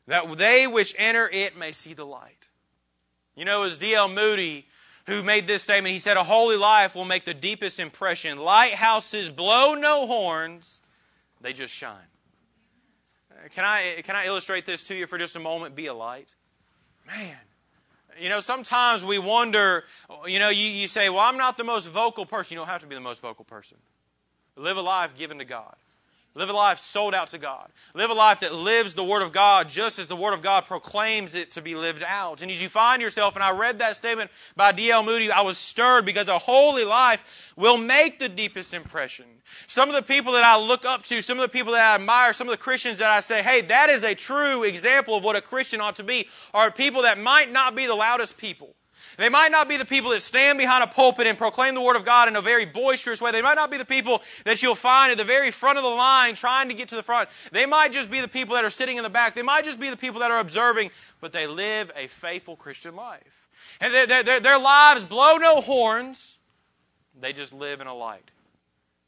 that 0.08 0.36
they 0.36 0.66
which 0.66 0.94
enter 0.98 1.28
it 1.32 1.56
may 1.56 1.72
see 1.72 1.94
the 1.94 2.04
light. 2.04 2.48
You 3.36 3.44
know, 3.44 3.62
as 3.62 3.78
D.L. 3.78 4.08
Moody, 4.08 4.66
who 5.06 5.22
made 5.22 5.46
this 5.46 5.62
statement, 5.62 5.92
he 5.92 6.00
said, 6.00 6.16
A 6.16 6.24
holy 6.24 6.56
life 6.56 6.94
will 6.94 7.04
make 7.04 7.24
the 7.24 7.34
deepest 7.34 7.78
impression. 7.78 8.38
Lighthouses 8.38 9.30
blow 9.30 9.74
no 9.74 10.06
horns, 10.06 10.80
they 11.40 11.52
just 11.52 11.74
shine. 11.74 11.96
Uh, 13.30 13.48
can 13.50 13.64
I, 13.64 13.96
uh, 13.98 14.02
can 14.02 14.16
I 14.16 14.26
illustrate 14.26 14.66
this 14.66 14.82
to 14.84 14.94
you 14.94 15.06
for 15.06 15.18
just 15.18 15.36
a 15.36 15.40
moment? 15.40 15.74
Be 15.74 15.86
a 15.86 15.94
light. 15.94 16.34
Man, 17.06 17.36
you 18.20 18.28
know, 18.28 18.40
sometimes 18.40 19.04
we 19.04 19.18
wonder, 19.18 19.84
you 20.26 20.38
know, 20.38 20.48
you, 20.48 20.64
you 20.64 20.86
say, 20.86 21.08
well, 21.08 21.20
I'm 21.20 21.36
not 21.36 21.56
the 21.56 21.64
most 21.64 21.86
vocal 21.86 22.26
person. 22.26 22.54
You 22.54 22.60
don't 22.60 22.68
have 22.68 22.80
to 22.80 22.86
be 22.86 22.94
the 22.94 23.00
most 23.00 23.20
vocal 23.20 23.44
person. 23.44 23.78
Live 24.56 24.76
a 24.76 24.82
life 24.82 25.14
given 25.16 25.38
to 25.38 25.44
God. 25.44 25.76
Live 26.36 26.50
a 26.50 26.52
life 26.52 26.78
sold 26.78 27.14
out 27.14 27.28
to 27.28 27.38
God. 27.38 27.70
Live 27.94 28.10
a 28.10 28.14
life 28.14 28.40
that 28.40 28.54
lives 28.54 28.92
the 28.92 29.02
Word 29.02 29.22
of 29.22 29.32
God 29.32 29.70
just 29.70 29.98
as 29.98 30.06
the 30.06 30.16
Word 30.16 30.34
of 30.34 30.42
God 30.42 30.66
proclaims 30.66 31.34
it 31.34 31.52
to 31.52 31.62
be 31.62 31.74
lived 31.74 32.02
out. 32.06 32.42
And 32.42 32.50
as 32.50 32.60
you 32.60 32.68
find 32.68 33.00
yourself, 33.00 33.36
and 33.36 33.42
I 33.42 33.52
read 33.52 33.78
that 33.78 33.96
statement 33.96 34.30
by 34.54 34.72
D.L. 34.72 35.02
Moody, 35.02 35.30
I 35.30 35.40
was 35.40 35.56
stirred 35.56 36.04
because 36.04 36.28
a 36.28 36.38
holy 36.38 36.84
life 36.84 37.54
will 37.56 37.78
make 37.78 38.18
the 38.18 38.28
deepest 38.28 38.74
impression. 38.74 39.24
Some 39.66 39.88
of 39.88 39.94
the 39.94 40.02
people 40.02 40.34
that 40.34 40.44
I 40.44 40.58
look 40.58 40.84
up 40.84 41.04
to, 41.04 41.22
some 41.22 41.38
of 41.38 41.42
the 41.42 41.48
people 41.48 41.72
that 41.72 41.92
I 41.92 41.94
admire, 41.94 42.34
some 42.34 42.48
of 42.48 42.52
the 42.52 42.62
Christians 42.62 42.98
that 42.98 43.08
I 43.08 43.20
say, 43.20 43.42
hey, 43.42 43.62
that 43.62 43.88
is 43.88 44.04
a 44.04 44.14
true 44.14 44.62
example 44.62 45.16
of 45.16 45.24
what 45.24 45.36
a 45.36 45.40
Christian 45.40 45.80
ought 45.80 45.96
to 45.96 46.04
be, 46.04 46.28
are 46.52 46.70
people 46.70 47.02
that 47.02 47.18
might 47.18 47.50
not 47.50 47.74
be 47.74 47.86
the 47.86 47.94
loudest 47.94 48.36
people. 48.36 48.74
They 49.16 49.28
might 49.28 49.50
not 49.50 49.68
be 49.68 49.76
the 49.76 49.84
people 49.84 50.10
that 50.10 50.20
stand 50.20 50.58
behind 50.58 50.84
a 50.84 50.86
pulpit 50.86 51.26
and 51.26 51.38
proclaim 51.38 51.74
the 51.74 51.80
Word 51.80 51.96
of 51.96 52.04
God 52.04 52.28
in 52.28 52.36
a 52.36 52.42
very 52.42 52.66
boisterous 52.66 53.20
way. 53.20 53.32
They 53.32 53.42
might 53.42 53.54
not 53.54 53.70
be 53.70 53.78
the 53.78 53.84
people 53.84 54.22
that 54.44 54.62
you'll 54.62 54.74
find 54.74 55.10
at 55.10 55.18
the 55.18 55.24
very 55.24 55.50
front 55.50 55.78
of 55.78 55.84
the 55.84 55.90
line 55.90 56.34
trying 56.34 56.68
to 56.68 56.74
get 56.74 56.88
to 56.88 56.96
the 56.96 57.02
front. 57.02 57.28
They 57.50 57.66
might 57.66 57.92
just 57.92 58.10
be 58.10 58.20
the 58.20 58.28
people 58.28 58.54
that 58.54 58.64
are 58.64 58.70
sitting 58.70 58.96
in 58.96 59.02
the 59.02 59.10
back. 59.10 59.34
They 59.34 59.42
might 59.42 59.64
just 59.64 59.80
be 59.80 59.88
the 59.88 59.96
people 59.96 60.20
that 60.20 60.30
are 60.30 60.40
observing, 60.40 60.90
but 61.20 61.32
they 61.32 61.46
live 61.46 61.90
a 61.96 62.08
faithful 62.08 62.56
Christian 62.56 62.94
life. 62.94 63.48
And 63.80 63.92
their, 63.92 64.40
their, 64.40 64.58
lives 64.58 65.04
blow 65.04 65.36
no 65.36 65.60
horns, 65.60 66.38
they 67.18 67.32
just 67.32 67.52
live 67.52 67.80
in 67.80 67.86
a 67.86 67.94
light. 67.94 68.30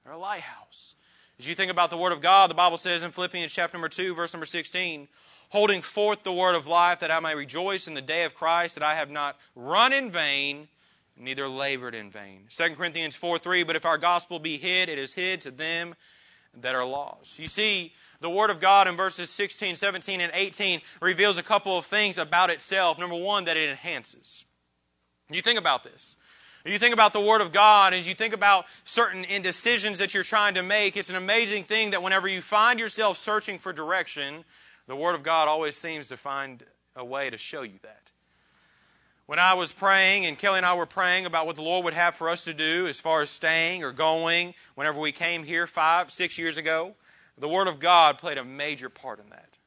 They're 0.04 0.12
a 0.12 0.18
lighthouse. 0.18 0.94
As 1.38 1.46
you 1.46 1.54
think 1.54 1.70
about 1.70 1.90
the 1.90 1.96
Word 1.96 2.12
of 2.12 2.20
God, 2.20 2.50
the 2.50 2.54
Bible 2.54 2.78
says 2.78 3.02
in 3.02 3.12
Philippians 3.12 3.52
chapter 3.52 3.76
number 3.76 3.88
2, 3.88 4.14
verse 4.14 4.32
number 4.34 4.46
16, 4.46 5.08
holding 5.50 5.82
forth 5.82 6.22
the 6.22 6.32
word 6.32 6.54
of 6.54 6.66
life, 6.66 7.00
that 7.00 7.10
I 7.10 7.20
may 7.20 7.34
rejoice 7.34 7.88
in 7.88 7.94
the 7.94 8.02
day 8.02 8.24
of 8.24 8.34
Christ, 8.34 8.74
that 8.74 8.84
I 8.84 8.94
have 8.94 9.10
not 9.10 9.36
run 9.54 9.92
in 9.92 10.10
vain, 10.10 10.68
neither 11.16 11.48
labored 11.48 11.94
in 11.94 12.10
vain. 12.10 12.44
2 12.50 12.74
Corinthians 12.74 13.16
4 13.16 13.38
3, 13.38 13.62
but 13.62 13.76
if 13.76 13.84
our 13.84 13.98
gospel 13.98 14.38
be 14.38 14.58
hid, 14.58 14.88
it 14.88 14.98
is 14.98 15.14
hid 15.14 15.40
to 15.42 15.50
them 15.50 15.94
that 16.60 16.74
are 16.74 16.84
lost. 16.84 17.38
You 17.38 17.48
see, 17.48 17.92
the 18.20 18.30
Word 18.30 18.50
of 18.50 18.60
God 18.60 18.88
in 18.88 18.96
verses 18.96 19.30
16, 19.30 19.76
17, 19.76 20.20
and 20.20 20.32
18 20.34 20.80
reveals 21.00 21.38
a 21.38 21.42
couple 21.42 21.78
of 21.78 21.86
things 21.86 22.18
about 22.18 22.50
itself. 22.50 22.98
Number 22.98 23.16
one, 23.16 23.44
that 23.44 23.56
it 23.56 23.68
enhances. 23.68 24.44
You 25.30 25.42
think 25.42 25.58
about 25.58 25.84
this. 25.84 26.16
You 26.64 26.78
think 26.78 26.92
about 26.92 27.12
the 27.12 27.20
Word 27.20 27.40
of 27.40 27.52
God, 27.52 27.94
as 27.94 28.08
you 28.08 28.14
think 28.14 28.34
about 28.34 28.66
certain 28.84 29.24
indecisions 29.24 29.98
that 30.00 30.12
you're 30.12 30.24
trying 30.24 30.54
to 30.54 30.62
make, 30.62 30.96
it's 30.96 31.10
an 31.10 31.16
amazing 31.16 31.64
thing 31.64 31.90
that 31.90 32.02
whenever 32.02 32.28
you 32.28 32.42
find 32.42 32.80
yourself 32.80 33.16
searching 33.16 33.58
for 33.58 33.72
direction, 33.72 34.44
the 34.88 34.96
Word 34.96 35.14
of 35.14 35.22
God 35.22 35.46
always 35.46 35.76
seems 35.76 36.08
to 36.08 36.16
find 36.16 36.64
a 36.96 37.04
way 37.04 37.30
to 37.30 37.36
show 37.36 37.62
you 37.62 37.78
that. 37.82 38.10
When 39.26 39.38
I 39.38 39.52
was 39.52 39.70
praying, 39.70 40.24
and 40.24 40.38
Kelly 40.38 40.56
and 40.56 40.64
I 40.64 40.74
were 40.74 40.86
praying 40.86 41.26
about 41.26 41.46
what 41.46 41.56
the 41.56 41.62
Lord 41.62 41.84
would 41.84 41.92
have 41.92 42.16
for 42.16 42.30
us 42.30 42.44
to 42.44 42.54
do 42.54 42.86
as 42.86 42.98
far 42.98 43.20
as 43.20 43.28
staying 43.28 43.84
or 43.84 43.92
going, 43.92 44.54
whenever 44.74 44.98
we 44.98 45.12
came 45.12 45.44
here 45.44 45.66
five, 45.66 46.10
six 46.10 46.38
years 46.38 46.56
ago, 46.56 46.94
the 47.36 47.48
Word 47.48 47.68
of 47.68 47.78
God 47.78 48.16
played 48.16 48.38
a 48.38 48.44
major 48.44 48.88
part 48.88 49.20
in 49.20 49.28
that. 49.28 49.58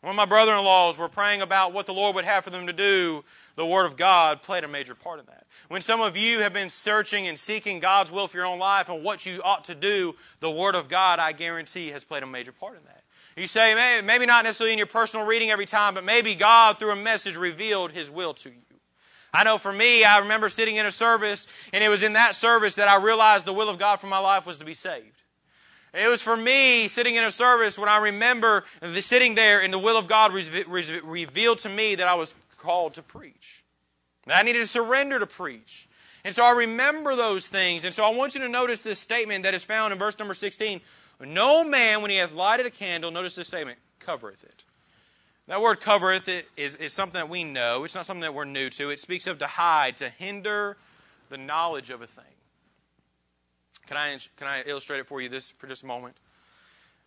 When 0.00 0.16
my 0.16 0.26
brother 0.26 0.52
in 0.52 0.64
laws 0.64 0.98
were 0.98 1.08
praying 1.08 1.40
about 1.40 1.72
what 1.72 1.86
the 1.86 1.94
Lord 1.94 2.16
would 2.16 2.24
have 2.24 2.42
for 2.42 2.50
them 2.50 2.66
to 2.66 2.72
do, 2.72 3.24
the 3.54 3.64
Word 3.64 3.86
of 3.86 3.96
God 3.96 4.42
played 4.42 4.64
a 4.64 4.68
major 4.68 4.96
part 4.96 5.20
in 5.20 5.26
that. 5.26 5.46
When 5.68 5.80
some 5.80 6.00
of 6.00 6.16
you 6.16 6.40
have 6.40 6.52
been 6.52 6.68
searching 6.68 7.28
and 7.28 7.38
seeking 7.38 7.78
God's 7.78 8.10
will 8.10 8.26
for 8.26 8.38
your 8.38 8.46
own 8.46 8.58
life 8.58 8.88
and 8.88 9.04
what 9.04 9.24
you 9.24 9.40
ought 9.44 9.64
to 9.64 9.76
do, 9.76 10.16
the 10.40 10.50
Word 10.50 10.74
of 10.74 10.88
God, 10.88 11.20
I 11.20 11.30
guarantee, 11.30 11.90
has 11.90 12.02
played 12.02 12.24
a 12.24 12.26
major 12.26 12.50
part 12.50 12.76
in 12.76 12.84
that. 12.86 13.03
You 13.36 13.46
say, 13.48 14.00
maybe 14.04 14.26
not 14.26 14.44
necessarily 14.44 14.72
in 14.72 14.78
your 14.78 14.86
personal 14.86 15.26
reading 15.26 15.50
every 15.50 15.66
time, 15.66 15.94
but 15.94 16.04
maybe 16.04 16.34
God, 16.34 16.78
through 16.78 16.92
a 16.92 16.96
message, 16.96 17.36
revealed 17.36 17.92
His 17.92 18.10
will 18.10 18.34
to 18.34 18.50
you. 18.50 18.56
I 19.32 19.42
know 19.42 19.58
for 19.58 19.72
me, 19.72 20.04
I 20.04 20.18
remember 20.18 20.48
sitting 20.48 20.76
in 20.76 20.86
a 20.86 20.92
service, 20.92 21.48
and 21.72 21.82
it 21.82 21.88
was 21.88 22.04
in 22.04 22.12
that 22.12 22.36
service 22.36 22.76
that 22.76 22.86
I 22.86 23.02
realized 23.02 23.46
the 23.46 23.52
will 23.52 23.68
of 23.68 23.78
God 23.78 23.96
for 23.96 24.06
my 24.06 24.18
life 24.18 24.46
was 24.46 24.58
to 24.58 24.64
be 24.64 24.74
saved. 24.74 25.22
It 25.92 26.08
was 26.08 26.22
for 26.22 26.36
me 26.36 26.86
sitting 26.86 27.16
in 27.16 27.24
a 27.24 27.30
service 27.30 27.78
when 27.78 27.88
I 27.88 27.98
remember 27.98 28.64
the, 28.80 29.02
sitting 29.02 29.34
there 29.34 29.60
and 29.60 29.72
the 29.72 29.78
will 29.78 29.96
of 29.96 30.06
God 30.06 30.32
re- 30.32 30.64
re- 30.66 31.00
revealed 31.02 31.58
to 31.58 31.68
me 31.68 31.96
that 31.96 32.06
I 32.06 32.14
was 32.14 32.34
called 32.58 32.94
to 32.94 33.02
preach. 33.02 33.64
That 34.26 34.38
I 34.38 34.42
needed 34.42 34.60
to 34.60 34.66
surrender 34.66 35.18
to 35.18 35.26
preach. 35.26 35.88
And 36.24 36.34
so 36.34 36.44
I 36.44 36.52
remember 36.52 37.14
those 37.14 37.46
things. 37.46 37.84
And 37.84 37.94
so 37.94 38.04
I 38.04 38.10
want 38.10 38.34
you 38.34 38.40
to 38.40 38.48
notice 38.48 38.82
this 38.82 38.98
statement 38.98 39.44
that 39.44 39.54
is 39.54 39.62
found 39.62 39.92
in 39.92 39.98
verse 39.98 40.18
number 40.18 40.34
16. 40.34 40.80
No 41.20 41.64
man, 41.64 42.02
when 42.02 42.10
he 42.10 42.16
hath 42.16 42.32
lighted 42.32 42.66
a 42.66 42.70
candle, 42.70 43.10
notice 43.10 43.36
this 43.36 43.48
statement, 43.48 43.78
covereth 43.98 44.44
it. 44.44 44.64
That 45.46 45.60
word 45.60 45.80
covereth 45.80 46.28
it 46.28 46.48
is, 46.56 46.76
is 46.76 46.92
something 46.92 47.18
that 47.18 47.28
we 47.28 47.44
know. 47.44 47.84
It's 47.84 47.94
not 47.94 48.06
something 48.06 48.22
that 48.22 48.34
we're 48.34 48.44
new 48.44 48.70
to. 48.70 48.90
It 48.90 48.98
speaks 48.98 49.26
of 49.26 49.38
to 49.38 49.46
hide, 49.46 49.98
to 49.98 50.08
hinder 50.08 50.76
the 51.28 51.36
knowledge 51.36 51.90
of 51.90 52.00
a 52.02 52.06
thing. 52.06 52.24
Can 53.86 53.96
I, 53.96 54.16
can 54.36 54.46
I 54.46 54.62
illustrate 54.62 55.00
it 55.00 55.06
for 55.06 55.20
you 55.20 55.28
this 55.28 55.50
for 55.50 55.66
just 55.66 55.82
a 55.82 55.86
moment? 55.86 56.16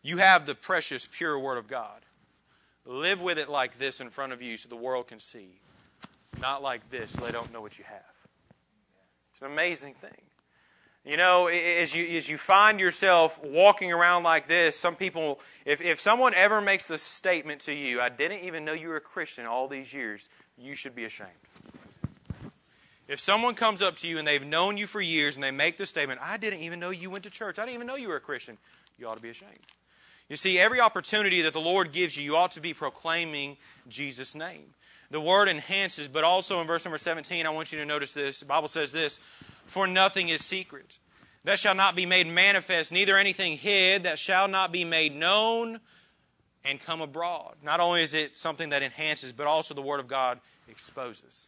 You 0.04 0.18
have 0.18 0.46
the 0.46 0.54
precious, 0.56 1.08
pure 1.12 1.38
Word 1.40 1.58
of 1.58 1.68
God. 1.68 2.02
Live 2.86 3.22
with 3.22 3.38
it 3.38 3.50
like 3.50 3.78
this 3.78 4.00
in 4.00 4.10
front 4.10 4.32
of 4.32 4.42
you 4.42 4.56
so 4.56 4.70
the 4.70 4.76
world 4.76 5.08
can 5.08 5.20
see. 5.20 5.60
Not 6.40 6.62
like 6.62 6.90
this 6.92 7.12
so 7.12 7.22
they 7.22 7.32
don't 7.32 7.52
know 7.52 7.62
what 7.62 7.80
you 7.80 7.86
have. 7.86 8.14
It's 9.34 9.42
an 9.42 9.52
amazing 9.52 9.96
thing. 9.96 10.27
You 11.08 11.16
know, 11.16 11.48
as 11.48 11.96
you, 11.96 12.18
as 12.18 12.28
you 12.28 12.38
find 12.38 12.82
yourself 12.82 13.42
walking 13.42 13.94
around 13.94 14.24
like 14.24 14.46
this, 14.46 14.78
some 14.78 14.94
people, 14.94 15.40
if, 15.64 15.80
if 15.80 16.02
someone 16.02 16.34
ever 16.34 16.60
makes 16.60 16.86
the 16.86 16.98
statement 16.98 17.62
to 17.62 17.74
you, 17.74 18.02
I 18.02 18.10
didn't 18.10 18.44
even 18.44 18.66
know 18.66 18.74
you 18.74 18.90
were 18.90 18.98
a 18.98 19.02
Christian 19.02 19.46
all 19.46 19.70
these 19.70 19.94
years, 19.94 20.28
you 20.58 20.76
should 20.76 20.96
be 20.96 21.06
ashamed. 21.06 21.30
If 23.08 23.22
someone 23.22 23.56
comes 23.56 23.82
up 23.82 23.96
to 23.98 24.08
you 24.08 24.20
and 24.20 24.28
they've 24.28 24.46
known 24.46 24.76
you 24.76 24.86
for 24.86 25.00
years 25.00 25.36
and 25.36 25.44
they 25.44 25.52
make 25.52 25.78
the 25.78 25.86
statement, 25.86 26.20
I 26.22 26.36
didn't 26.36 26.60
even 26.60 26.78
know 26.78 26.90
you 26.90 27.10
went 27.10 27.24
to 27.24 27.30
church, 27.30 27.58
I 27.58 27.62
didn't 27.62 27.76
even 27.76 27.88
know 27.88 27.96
you 27.96 28.10
were 28.10 28.18
a 28.18 28.20
Christian, 28.20 28.58
you 29.00 29.08
ought 29.08 29.16
to 29.16 29.22
be 29.22 29.30
ashamed. 29.30 29.54
You 30.28 30.36
see, 30.36 30.60
every 30.60 30.82
opportunity 30.82 31.42
that 31.44 31.54
the 31.54 31.62
Lord 31.62 31.94
gives 31.94 32.18
you, 32.18 32.24
you 32.26 32.36
ought 32.36 32.52
to 32.52 32.60
be 32.60 32.74
proclaiming 32.74 33.56
Jesus' 33.88 34.36
name. 34.36 34.74
The 35.10 35.22
word 35.22 35.48
enhances, 35.48 36.10
but 36.10 36.26
also 36.26 36.60
in 36.60 36.68
verse 36.68 36.84
number 36.84 36.98
17, 36.98 37.46
I 37.46 37.50
want 37.50 37.72
you 37.72 37.80
to 37.80 37.86
notice 37.86 38.12
this. 38.12 38.42
The 38.42 38.46
Bible 38.46 38.68
says 38.68 38.92
this 38.92 39.22
For 39.68 39.86
nothing 39.88 40.30
is 40.30 40.44
secret. 40.44 41.00
That 41.44 41.60
shall 41.60 41.76
not 41.76 41.96
be 41.96 42.06
made 42.06 42.28
manifest, 42.28 42.92
neither 42.92 43.18
anything 43.18 43.58
hid, 43.58 44.04
that 44.04 44.20
shall 44.20 44.48
not 44.48 44.72
be 44.72 44.84
made 44.84 45.16
known 45.16 45.80
and 46.66 46.80
come 46.80 47.02
abroad. 47.02 47.56
Not 47.64 47.80
only 47.80 48.02
is 48.02 48.14
it 48.14 48.36
something 48.36 48.70
that 48.70 48.84
enhances, 48.84 49.32
but 49.32 49.48
also 49.48 49.74
the 49.74 49.82
Word 49.82 50.00
of 50.00 50.08
God 50.08 50.40
exposes. 50.68 51.48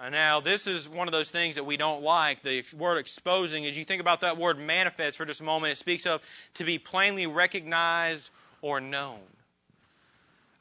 Uh, 0.00 0.08
now, 0.08 0.40
this 0.40 0.66
is 0.66 0.88
one 0.88 1.06
of 1.08 1.12
those 1.12 1.30
things 1.30 1.54
that 1.54 1.64
we 1.64 1.76
don't 1.76 2.02
like. 2.02 2.42
The 2.42 2.64
word 2.76 2.98
exposing, 2.98 3.64
as 3.64 3.78
you 3.78 3.84
think 3.84 4.00
about 4.00 4.20
that 4.20 4.36
word 4.36 4.58
manifest 4.58 5.16
for 5.16 5.24
just 5.24 5.40
a 5.40 5.44
moment, 5.44 5.72
it 5.72 5.76
speaks 5.76 6.04
of 6.04 6.20
to 6.54 6.64
be 6.64 6.78
plainly 6.78 7.26
recognized 7.26 8.30
or 8.60 8.80
known. 8.80 9.20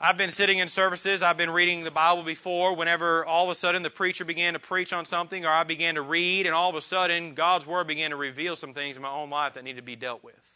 I've 0.05 0.17
been 0.17 0.31
sitting 0.31 0.57
in 0.57 0.67
services, 0.67 1.23
I've 1.23 1.37
been 1.37 1.49
reading 1.49 1.85
the 1.85 1.89
Bible 1.89 2.23
before, 2.23 2.75
whenever 2.75 3.23
all 3.25 3.45
of 3.45 3.49
a 3.49 3.55
sudden 3.55 3.83
the 3.83 3.89
preacher 3.89 4.25
began 4.25 4.51
to 4.51 4.59
preach 4.59 4.91
on 4.91 5.05
something 5.05 5.45
or 5.45 5.49
I 5.49 5.63
began 5.63 5.95
to 5.95 6.01
read, 6.01 6.45
and 6.45 6.53
all 6.53 6.69
of 6.69 6.75
a 6.75 6.81
sudden 6.81 7.33
God's 7.33 7.65
Word 7.65 7.87
began 7.87 8.09
to 8.09 8.17
reveal 8.17 8.57
some 8.57 8.73
things 8.73 8.97
in 8.97 9.01
my 9.01 9.09
own 9.09 9.29
life 9.29 9.53
that 9.53 9.63
needed 9.63 9.77
to 9.77 9.81
be 9.81 9.95
dealt 9.95 10.21
with. 10.21 10.52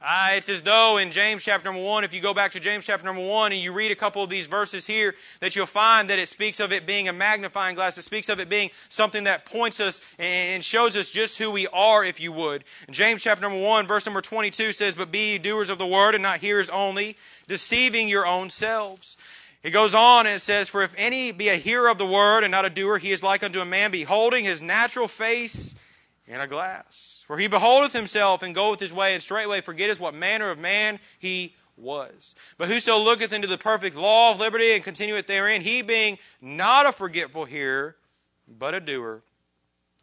Uh, 0.00 0.28
it's 0.34 0.48
as 0.48 0.62
though 0.62 0.96
in 0.98 1.10
James 1.10 1.42
chapter 1.42 1.64
number 1.64 1.82
1, 1.82 2.04
if 2.04 2.14
you 2.14 2.20
go 2.20 2.32
back 2.32 2.52
to 2.52 2.60
James 2.60 2.86
chapter 2.86 3.04
number 3.04 3.26
1 3.26 3.50
and 3.50 3.60
you 3.60 3.72
read 3.72 3.90
a 3.90 3.96
couple 3.96 4.22
of 4.22 4.30
these 4.30 4.46
verses 4.46 4.86
here, 4.86 5.16
that 5.40 5.56
you'll 5.56 5.66
find 5.66 6.08
that 6.08 6.20
it 6.20 6.28
speaks 6.28 6.60
of 6.60 6.72
it 6.72 6.86
being 6.86 7.08
a 7.08 7.12
magnifying 7.12 7.74
glass. 7.74 7.98
It 7.98 8.02
speaks 8.02 8.28
of 8.28 8.38
it 8.38 8.48
being 8.48 8.70
something 8.88 9.24
that 9.24 9.44
points 9.44 9.80
us 9.80 10.00
and 10.20 10.64
shows 10.64 10.96
us 10.96 11.10
just 11.10 11.38
who 11.38 11.50
we 11.50 11.66
are, 11.68 12.04
if 12.04 12.20
you 12.20 12.30
would. 12.30 12.62
James 12.90 13.24
chapter 13.24 13.42
number 13.42 13.60
1, 13.60 13.88
verse 13.88 14.06
number 14.06 14.20
22 14.20 14.70
says, 14.70 14.94
But 14.94 15.10
be 15.10 15.32
ye 15.32 15.38
doers 15.38 15.68
of 15.68 15.78
the 15.78 15.86
word 15.86 16.14
and 16.14 16.22
not 16.22 16.38
hearers 16.38 16.70
only, 16.70 17.16
deceiving 17.48 18.08
your 18.08 18.24
own 18.24 18.50
selves. 18.50 19.16
It 19.64 19.70
goes 19.70 19.96
on 19.96 20.26
and 20.28 20.36
it 20.36 20.40
says, 20.40 20.68
For 20.68 20.82
if 20.82 20.94
any 20.96 21.32
be 21.32 21.48
a 21.48 21.56
hearer 21.56 21.88
of 21.88 21.98
the 21.98 22.06
word 22.06 22.44
and 22.44 22.52
not 22.52 22.64
a 22.64 22.70
doer, 22.70 22.98
he 22.98 23.10
is 23.10 23.24
like 23.24 23.42
unto 23.42 23.60
a 23.60 23.64
man 23.64 23.90
beholding 23.90 24.44
his 24.44 24.62
natural 24.62 25.08
face 25.08 25.74
in 26.28 26.40
a 26.40 26.46
glass. 26.46 27.24
For 27.26 27.38
he 27.38 27.46
beholdeth 27.46 27.92
himself 27.92 28.42
and 28.42 28.54
goeth 28.54 28.80
his 28.80 28.92
way, 28.92 29.14
and 29.14 29.22
straightway 29.22 29.60
forgetteth 29.60 29.98
what 29.98 30.14
manner 30.14 30.50
of 30.50 30.58
man 30.58 31.00
he 31.18 31.54
was. 31.76 32.34
But 32.58 32.68
whoso 32.68 32.98
looketh 32.98 33.32
into 33.32 33.48
the 33.48 33.58
perfect 33.58 33.96
law 33.96 34.32
of 34.32 34.40
liberty 34.40 34.72
and 34.72 34.84
continueth 34.84 35.26
therein, 35.26 35.62
he 35.62 35.82
being 35.82 36.18
not 36.40 36.86
a 36.86 36.92
forgetful 36.92 37.46
hearer, 37.46 37.96
but 38.46 38.74
a 38.74 38.80
doer 38.80 39.22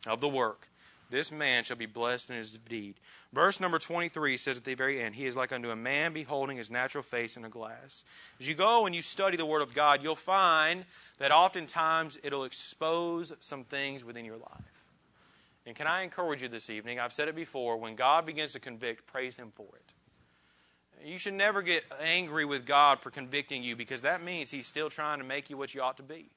of 0.08 0.22
the 0.22 0.28
work, 0.28 0.70
this 1.10 1.32
man 1.32 1.64
shall 1.64 1.78
be 1.78 1.86
blessed 1.86 2.30
in 2.30 2.38
his 2.38 2.58
deed. 2.58 2.96
Verse 3.34 3.60
number 3.60 3.80
23 3.80 4.38
says 4.38 4.58
at 4.58 4.64
the 4.64 4.76
very 4.76 5.02
end, 5.02 5.16
He 5.16 5.26
is 5.26 5.36
like 5.36 5.52
unto 5.52 5.70
a 5.70 5.76
man 5.76 6.14
beholding 6.14 6.58
his 6.58 6.72
natural 6.72 7.04
face 7.04 7.38
in 7.38 7.44
a 7.44 7.50
glass. 7.50 8.06
As 8.40 8.48
you 8.48 8.56
go 8.56 8.86
and 8.86 8.96
you 8.96 9.02
study 9.02 9.36
the 9.36 9.46
Word 9.46 9.62
of 9.62 9.74
God, 9.74 10.02
you'll 10.02 10.16
find 10.16 10.86
that 11.20 11.32
oftentimes 11.32 12.18
it'll 12.24 12.46
expose 12.46 13.34
some 13.42 13.64
things 13.64 14.06
within 14.06 14.26
your 14.26 14.38
life. 14.38 14.75
And 15.66 15.76
can 15.76 15.88
I 15.88 16.04
encourage 16.04 16.42
you 16.42 16.48
this 16.48 16.70
evening? 16.70 17.00
I've 17.00 17.14
said 17.14 17.28
it 17.28 17.36
before 17.36 17.78
when 17.78 17.96
God 17.96 18.26
begins 18.26 18.54
to 18.54 18.60
convict, 18.60 19.08
praise 19.08 19.38
Him 19.38 19.52
for 19.56 19.68
it. 19.76 19.94
You 21.04 21.18
should 21.18 21.34
never 21.34 21.62
get 21.62 21.84
angry 22.02 22.46
with 22.46 22.66
God 22.66 23.00
for 23.00 23.12
convicting 23.12 23.64
you 23.64 23.76
because 23.76 24.02
that 24.04 24.24
means 24.24 24.52
He's 24.52 24.68
still 24.68 24.90
trying 24.90 25.20
to 25.20 25.26
make 25.26 25.50
you 25.50 25.58
what 25.58 25.74
you 25.74 25.82
ought 25.82 25.98
to 25.98 26.04
be. 26.04 26.30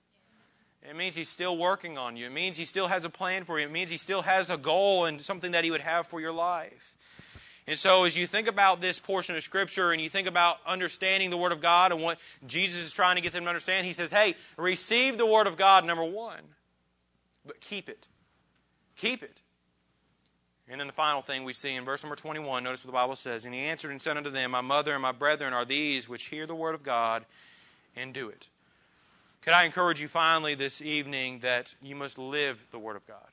It 0.88 0.96
means 0.96 1.14
He's 1.14 1.28
still 1.28 1.56
working 1.56 1.98
on 1.98 2.16
you. 2.16 2.26
It 2.26 2.32
means 2.32 2.56
He 2.56 2.64
still 2.64 2.88
has 2.88 3.04
a 3.04 3.10
plan 3.10 3.44
for 3.44 3.58
you. 3.58 3.66
It 3.66 3.72
means 3.72 3.90
He 3.90 3.96
still 3.96 4.22
has 4.22 4.50
a 4.50 4.56
goal 4.56 5.04
and 5.04 5.20
something 5.20 5.52
that 5.52 5.64
He 5.64 5.70
would 5.70 5.80
have 5.80 6.06
for 6.06 6.20
your 6.20 6.32
life. 6.32 6.94
And 7.66 7.78
so, 7.78 8.04
as 8.04 8.16
you 8.16 8.26
think 8.26 8.48
about 8.48 8.80
this 8.80 8.98
portion 8.98 9.36
of 9.36 9.42
Scripture 9.42 9.92
and 9.92 10.00
you 10.00 10.08
think 10.08 10.26
about 10.26 10.56
understanding 10.66 11.28
the 11.28 11.36
Word 11.36 11.52
of 11.52 11.60
God 11.60 11.92
and 11.92 12.00
what 12.00 12.18
Jesus 12.46 12.82
is 12.82 12.92
trying 12.92 13.16
to 13.16 13.22
get 13.22 13.32
them 13.32 13.44
to 13.44 13.48
understand, 13.48 13.86
He 13.86 13.92
says, 13.92 14.10
hey, 14.10 14.36
receive 14.56 15.18
the 15.18 15.26
Word 15.26 15.46
of 15.46 15.58
God, 15.58 15.84
number 15.84 16.04
one, 16.04 16.40
but 17.44 17.60
keep 17.60 17.90
it. 17.90 18.08
Keep 18.98 19.22
it. 19.22 19.40
And 20.68 20.78
then 20.78 20.86
the 20.86 20.92
final 20.92 21.22
thing 21.22 21.44
we 21.44 21.54
see 21.54 21.74
in 21.74 21.84
verse 21.84 22.02
number 22.02 22.16
21, 22.16 22.62
notice 22.62 22.84
what 22.84 22.88
the 22.88 22.92
Bible 22.92 23.16
says. 23.16 23.46
And 23.46 23.54
he 23.54 23.60
answered 23.60 23.90
and 23.90 24.02
said 24.02 24.18
unto 24.18 24.28
them, 24.28 24.50
My 24.50 24.60
mother 24.60 24.92
and 24.92 25.00
my 25.00 25.12
brethren 25.12 25.54
are 25.54 25.64
these 25.64 26.08
which 26.08 26.26
hear 26.26 26.46
the 26.46 26.54
word 26.54 26.74
of 26.74 26.82
God 26.82 27.24
and 27.96 28.12
do 28.12 28.28
it. 28.28 28.48
Could 29.40 29.54
I 29.54 29.64
encourage 29.64 30.00
you 30.00 30.08
finally 30.08 30.54
this 30.54 30.82
evening 30.82 31.38
that 31.38 31.74
you 31.80 31.96
must 31.96 32.18
live 32.18 32.66
the 32.70 32.78
word 32.78 32.96
of 32.96 33.06
God? 33.06 33.28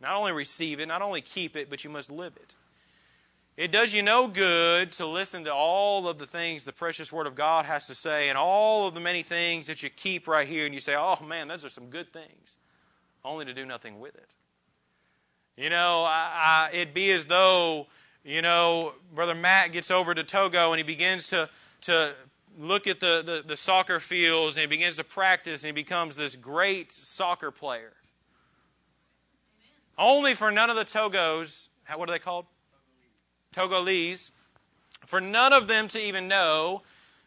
Not 0.00 0.16
only 0.16 0.32
receive 0.32 0.80
it, 0.80 0.88
not 0.88 1.02
only 1.02 1.20
keep 1.20 1.56
it, 1.56 1.68
but 1.68 1.84
you 1.84 1.90
must 1.90 2.10
live 2.10 2.32
it. 2.36 2.54
It 3.56 3.70
does 3.70 3.92
you 3.92 4.02
no 4.02 4.26
good 4.26 4.92
to 4.92 5.06
listen 5.06 5.44
to 5.44 5.52
all 5.52 6.08
of 6.08 6.18
the 6.18 6.24
things 6.24 6.64
the 6.64 6.72
precious 6.72 7.12
Word 7.12 7.26
of 7.26 7.34
God 7.34 7.66
has 7.66 7.86
to 7.88 7.94
say 7.94 8.30
and 8.30 8.38
all 8.38 8.88
of 8.88 8.94
the 8.94 9.00
many 9.00 9.22
things 9.22 9.66
that 9.66 9.82
you 9.82 9.90
keep 9.90 10.26
right 10.26 10.48
here 10.48 10.64
and 10.64 10.72
you 10.72 10.80
say, 10.80 10.94
oh 10.96 11.22
man, 11.22 11.48
those 11.48 11.62
are 11.62 11.68
some 11.68 11.90
good 11.90 12.10
things, 12.10 12.56
only 13.22 13.44
to 13.44 13.52
do 13.52 13.66
nothing 13.66 14.00
with 14.00 14.14
it. 14.14 14.34
You 15.56 15.70
know, 15.70 16.04
I, 16.06 16.68
I, 16.72 16.76
it'd 16.76 16.94
be 16.94 17.10
as 17.10 17.26
though, 17.26 17.86
you 18.24 18.42
know, 18.42 18.92
Brother 19.14 19.34
Matt 19.34 19.72
gets 19.72 19.90
over 19.90 20.14
to 20.14 20.24
Togo 20.24 20.72
and 20.72 20.78
he 20.78 20.84
begins 20.84 21.28
to, 21.28 21.48
to 21.82 22.14
look 22.58 22.86
at 22.86 23.00
the, 23.00 23.22
the, 23.24 23.44
the 23.46 23.56
soccer 23.56 24.00
fields 24.00 24.56
and 24.56 24.62
he 24.62 24.66
begins 24.66 24.96
to 24.96 25.04
practice 25.04 25.64
and 25.64 25.68
he 25.76 25.82
becomes 25.82 26.16
this 26.16 26.36
great 26.36 26.92
soccer 26.92 27.50
player. 27.50 27.92
Only 29.98 30.34
for 30.34 30.50
none 30.50 30.70
of 30.70 30.76
the 30.76 30.84
Togos, 30.84 31.68
what 31.94 32.08
are 32.08 32.12
they 32.12 32.18
called? 32.18 32.46
Togolese. 33.54 34.30
For 35.06 35.20
none 35.20 35.52
of 35.52 35.66
them 35.66 35.88
to 35.88 36.00
even 36.00 36.28
know 36.28 36.82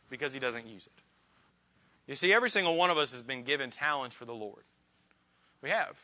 because 0.10 0.34
he 0.34 0.40
doesn't 0.40 0.66
use 0.66 0.88
it. 0.88 0.94
You 2.08 2.16
see, 2.16 2.34
every 2.34 2.50
single 2.50 2.76
one 2.76 2.90
of 2.90 2.98
us 2.98 3.12
has 3.12 3.22
been 3.22 3.44
given 3.44 3.70
talents 3.70 4.16
for 4.16 4.26
the 4.26 4.34
Lord. 4.34 4.64
We 5.62 5.70
have. 5.70 6.02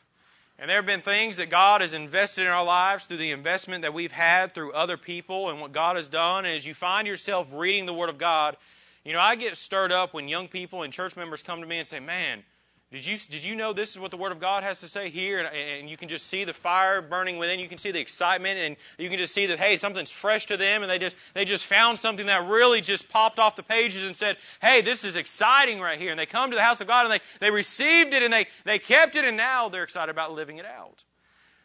And 0.61 0.69
there 0.69 0.75
have 0.75 0.85
been 0.85 0.99
things 0.99 1.37
that 1.37 1.49
God 1.49 1.79
has 1.79 1.93
invested 1.93 2.41
in 2.41 2.47
our 2.49 2.65
lives 2.65 3.05
through 3.05 3.17
the 3.17 3.31
investment 3.31 3.83
that 3.83 3.93
we've 3.93 4.11
had 4.11 4.51
through 4.51 4.73
other 4.73 4.97
people 4.97 5.49
and 5.49 5.61
what 5.61 5.71
God 5.71 5.95
has 5.95 6.09
done. 6.09 6.43
And 6.43 6.53
as 6.53 6.65
you 6.65 6.73
find 6.73 7.07
yourself 7.07 7.47
reading 7.53 7.85
the 7.85 7.93
Word 7.93 8.09
of 8.09 8.17
God, 8.17 8.57
you 9.05 9.13
know, 9.13 9.21
I 9.21 9.37
get 9.37 9.55
stirred 9.55 9.93
up 9.93 10.13
when 10.13 10.27
young 10.27 10.49
people 10.49 10.83
and 10.83 10.91
church 10.91 11.15
members 11.15 11.41
come 11.41 11.61
to 11.61 11.65
me 11.65 11.77
and 11.77 11.87
say, 11.87 12.01
Man, 12.01 12.43
Did 12.91 13.05
you, 13.05 13.17
did 13.17 13.45
you 13.45 13.55
know 13.55 13.71
this 13.71 13.91
is 13.91 13.99
what 13.99 14.09
the 14.09 14.17
Word 14.17 14.31
of 14.31 14.39
God 14.39 14.63
has 14.63 14.79
to 14.79 14.87
say 14.87 15.09
here? 15.09 15.37
And, 15.39 15.55
and, 15.55 15.89
you 15.89 15.95
can 15.95 16.09
just 16.09 16.25
see 16.25 16.43
the 16.43 16.55
fire 16.55 17.03
burning 17.03 17.37
within. 17.37 17.59
You 17.59 17.67
can 17.67 17.77
see 17.77 17.91
the 17.91 17.99
excitement, 17.99 18.57
and 18.57 18.75
you 18.97 19.09
can 19.09 19.19
just 19.19 19.31
see 19.31 19.45
that, 19.45 19.59
hey, 19.59 19.77
something's 19.77 20.09
fresh 20.09 20.47
to 20.47 20.57
them, 20.57 20.81
and 20.81 20.89
they 20.89 20.97
just, 20.97 21.15
they 21.35 21.45
just 21.45 21.67
found 21.67 21.99
something 21.99 22.25
that 22.25 22.47
really 22.47 22.81
just 22.81 23.07
popped 23.07 23.37
off 23.37 23.55
the 23.55 23.61
pages 23.61 24.05
and 24.07 24.15
said, 24.15 24.37
hey, 24.59 24.81
this 24.81 25.03
is 25.03 25.17
exciting 25.17 25.79
right 25.79 25.99
here. 25.99 26.09
And 26.09 26.19
they 26.19 26.25
come 26.25 26.49
to 26.49 26.55
the 26.55 26.63
house 26.63 26.81
of 26.81 26.87
God, 26.87 27.05
and 27.05 27.13
they, 27.13 27.19
they 27.39 27.51
received 27.51 28.15
it, 28.15 28.23
and 28.23 28.33
they, 28.33 28.47
they 28.63 28.79
kept 28.79 29.15
it, 29.15 29.23
and 29.23 29.37
now 29.37 29.69
they're 29.69 29.83
excited 29.83 30.09
about 30.09 30.33
living 30.33 30.57
it 30.57 30.65
out. 30.65 31.03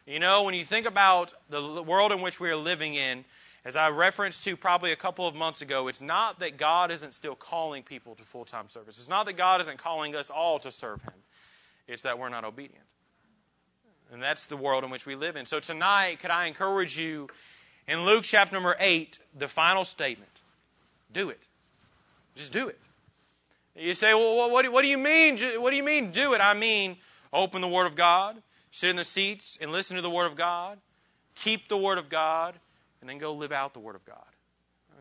You 0.05 0.19
know, 0.19 0.43
when 0.43 0.53
you 0.53 0.63
think 0.63 0.85
about 0.85 1.33
the 1.49 1.81
world 1.81 2.11
in 2.11 2.21
which 2.21 2.39
we 2.39 2.51
are 2.51 2.55
living 2.55 2.93
in, 2.93 3.25
as 3.65 3.75
I 3.75 3.89
referenced 3.89 4.43
to 4.43 4.55
probably 4.55 4.91
a 4.91 4.95
couple 4.95 5.27
of 5.27 5.33
months 5.33 5.63
ago, 5.63 5.87
it's 5.87 6.01
not 6.01 6.37
that 6.39 6.55
God 6.55 6.91
isn't 6.91 7.15
still 7.15 7.33
calling 7.33 7.81
people 7.81 8.13
to 8.15 8.23
full 8.23 8.45
time 8.45 8.69
service. 8.69 8.99
It's 8.99 9.09
not 9.09 9.25
that 9.25 9.35
God 9.35 9.59
isn't 9.61 9.79
calling 9.79 10.15
us 10.15 10.29
all 10.29 10.59
to 10.59 10.71
serve 10.71 11.01
Him, 11.01 11.13
it's 11.87 12.03
that 12.03 12.17
we're 12.19 12.29
not 12.29 12.45
obedient. 12.45 12.85
And 14.13 14.21
that's 14.21 14.45
the 14.45 14.55
world 14.55 14.83
in 14.83 14.91
which 14.91 15.07
we 15.07 15.15
live 15.15 15.35
in. 15.35 15.47
So 15.47 15.59
tonight, 15.59 16.19
could 16.19 16.29
I 16.29 16.45
encourage 16.45 16.97
you 16.97 17.27
in 17.87 18.05
Luke 18.05 18.23
chapter 18.23 18.53
number 18.53 18.75
8, 18.79 19.17
the 19.35 19.47
final 19.47 19.83
statement? 19.83 20.41
Do 21.11 21.29
it. 21.29 21.47
Just 22.35 22.53
do 22.53 22.67
it. 22.67 22.79
You 23.75 23.95
say, 23.95 24.13
well, 24.13 24.51
what 24.51 24.81
do 24.83 24.87
you 24.87 24.97
mean? 24.97 25.37
What 25.57 25.71
do 25.71 25.75
you 25.75 25.83
mean, 25.83 26.11
do 26.11 26.33
it? 26.33 26.39
I 26.39 26.53
mean, 26.53 26.97
open 27.33 27.61
the 27.61 27.67
Word 27.67 27.87
of 27.87 27.95
God, 27.95 28.41
sit 28.69 28.91
in 28.91 28.95
the 28.95 29.03
seats 29.03 29.57
and 29.59 29.71
listen 29.71 29.95
to 29.95 30.01
the 30.03 30.09
Word 30.09 30.27
of 30.27 30.35
God, 30.35 30.77
keep 31.33 31.67
the 31.67 31.77
Word 31.77 31.97
of 31.97 32.07
God, 32.07 32.53
and 33.05 33.09
then 33.11 33.19
go 33.19 33.35
live 33.35 33.51
out 33.51 33.75
the 33.75 33.79
Word 33.79 33.95
of 33.95 34.03
God. 34.03 34.25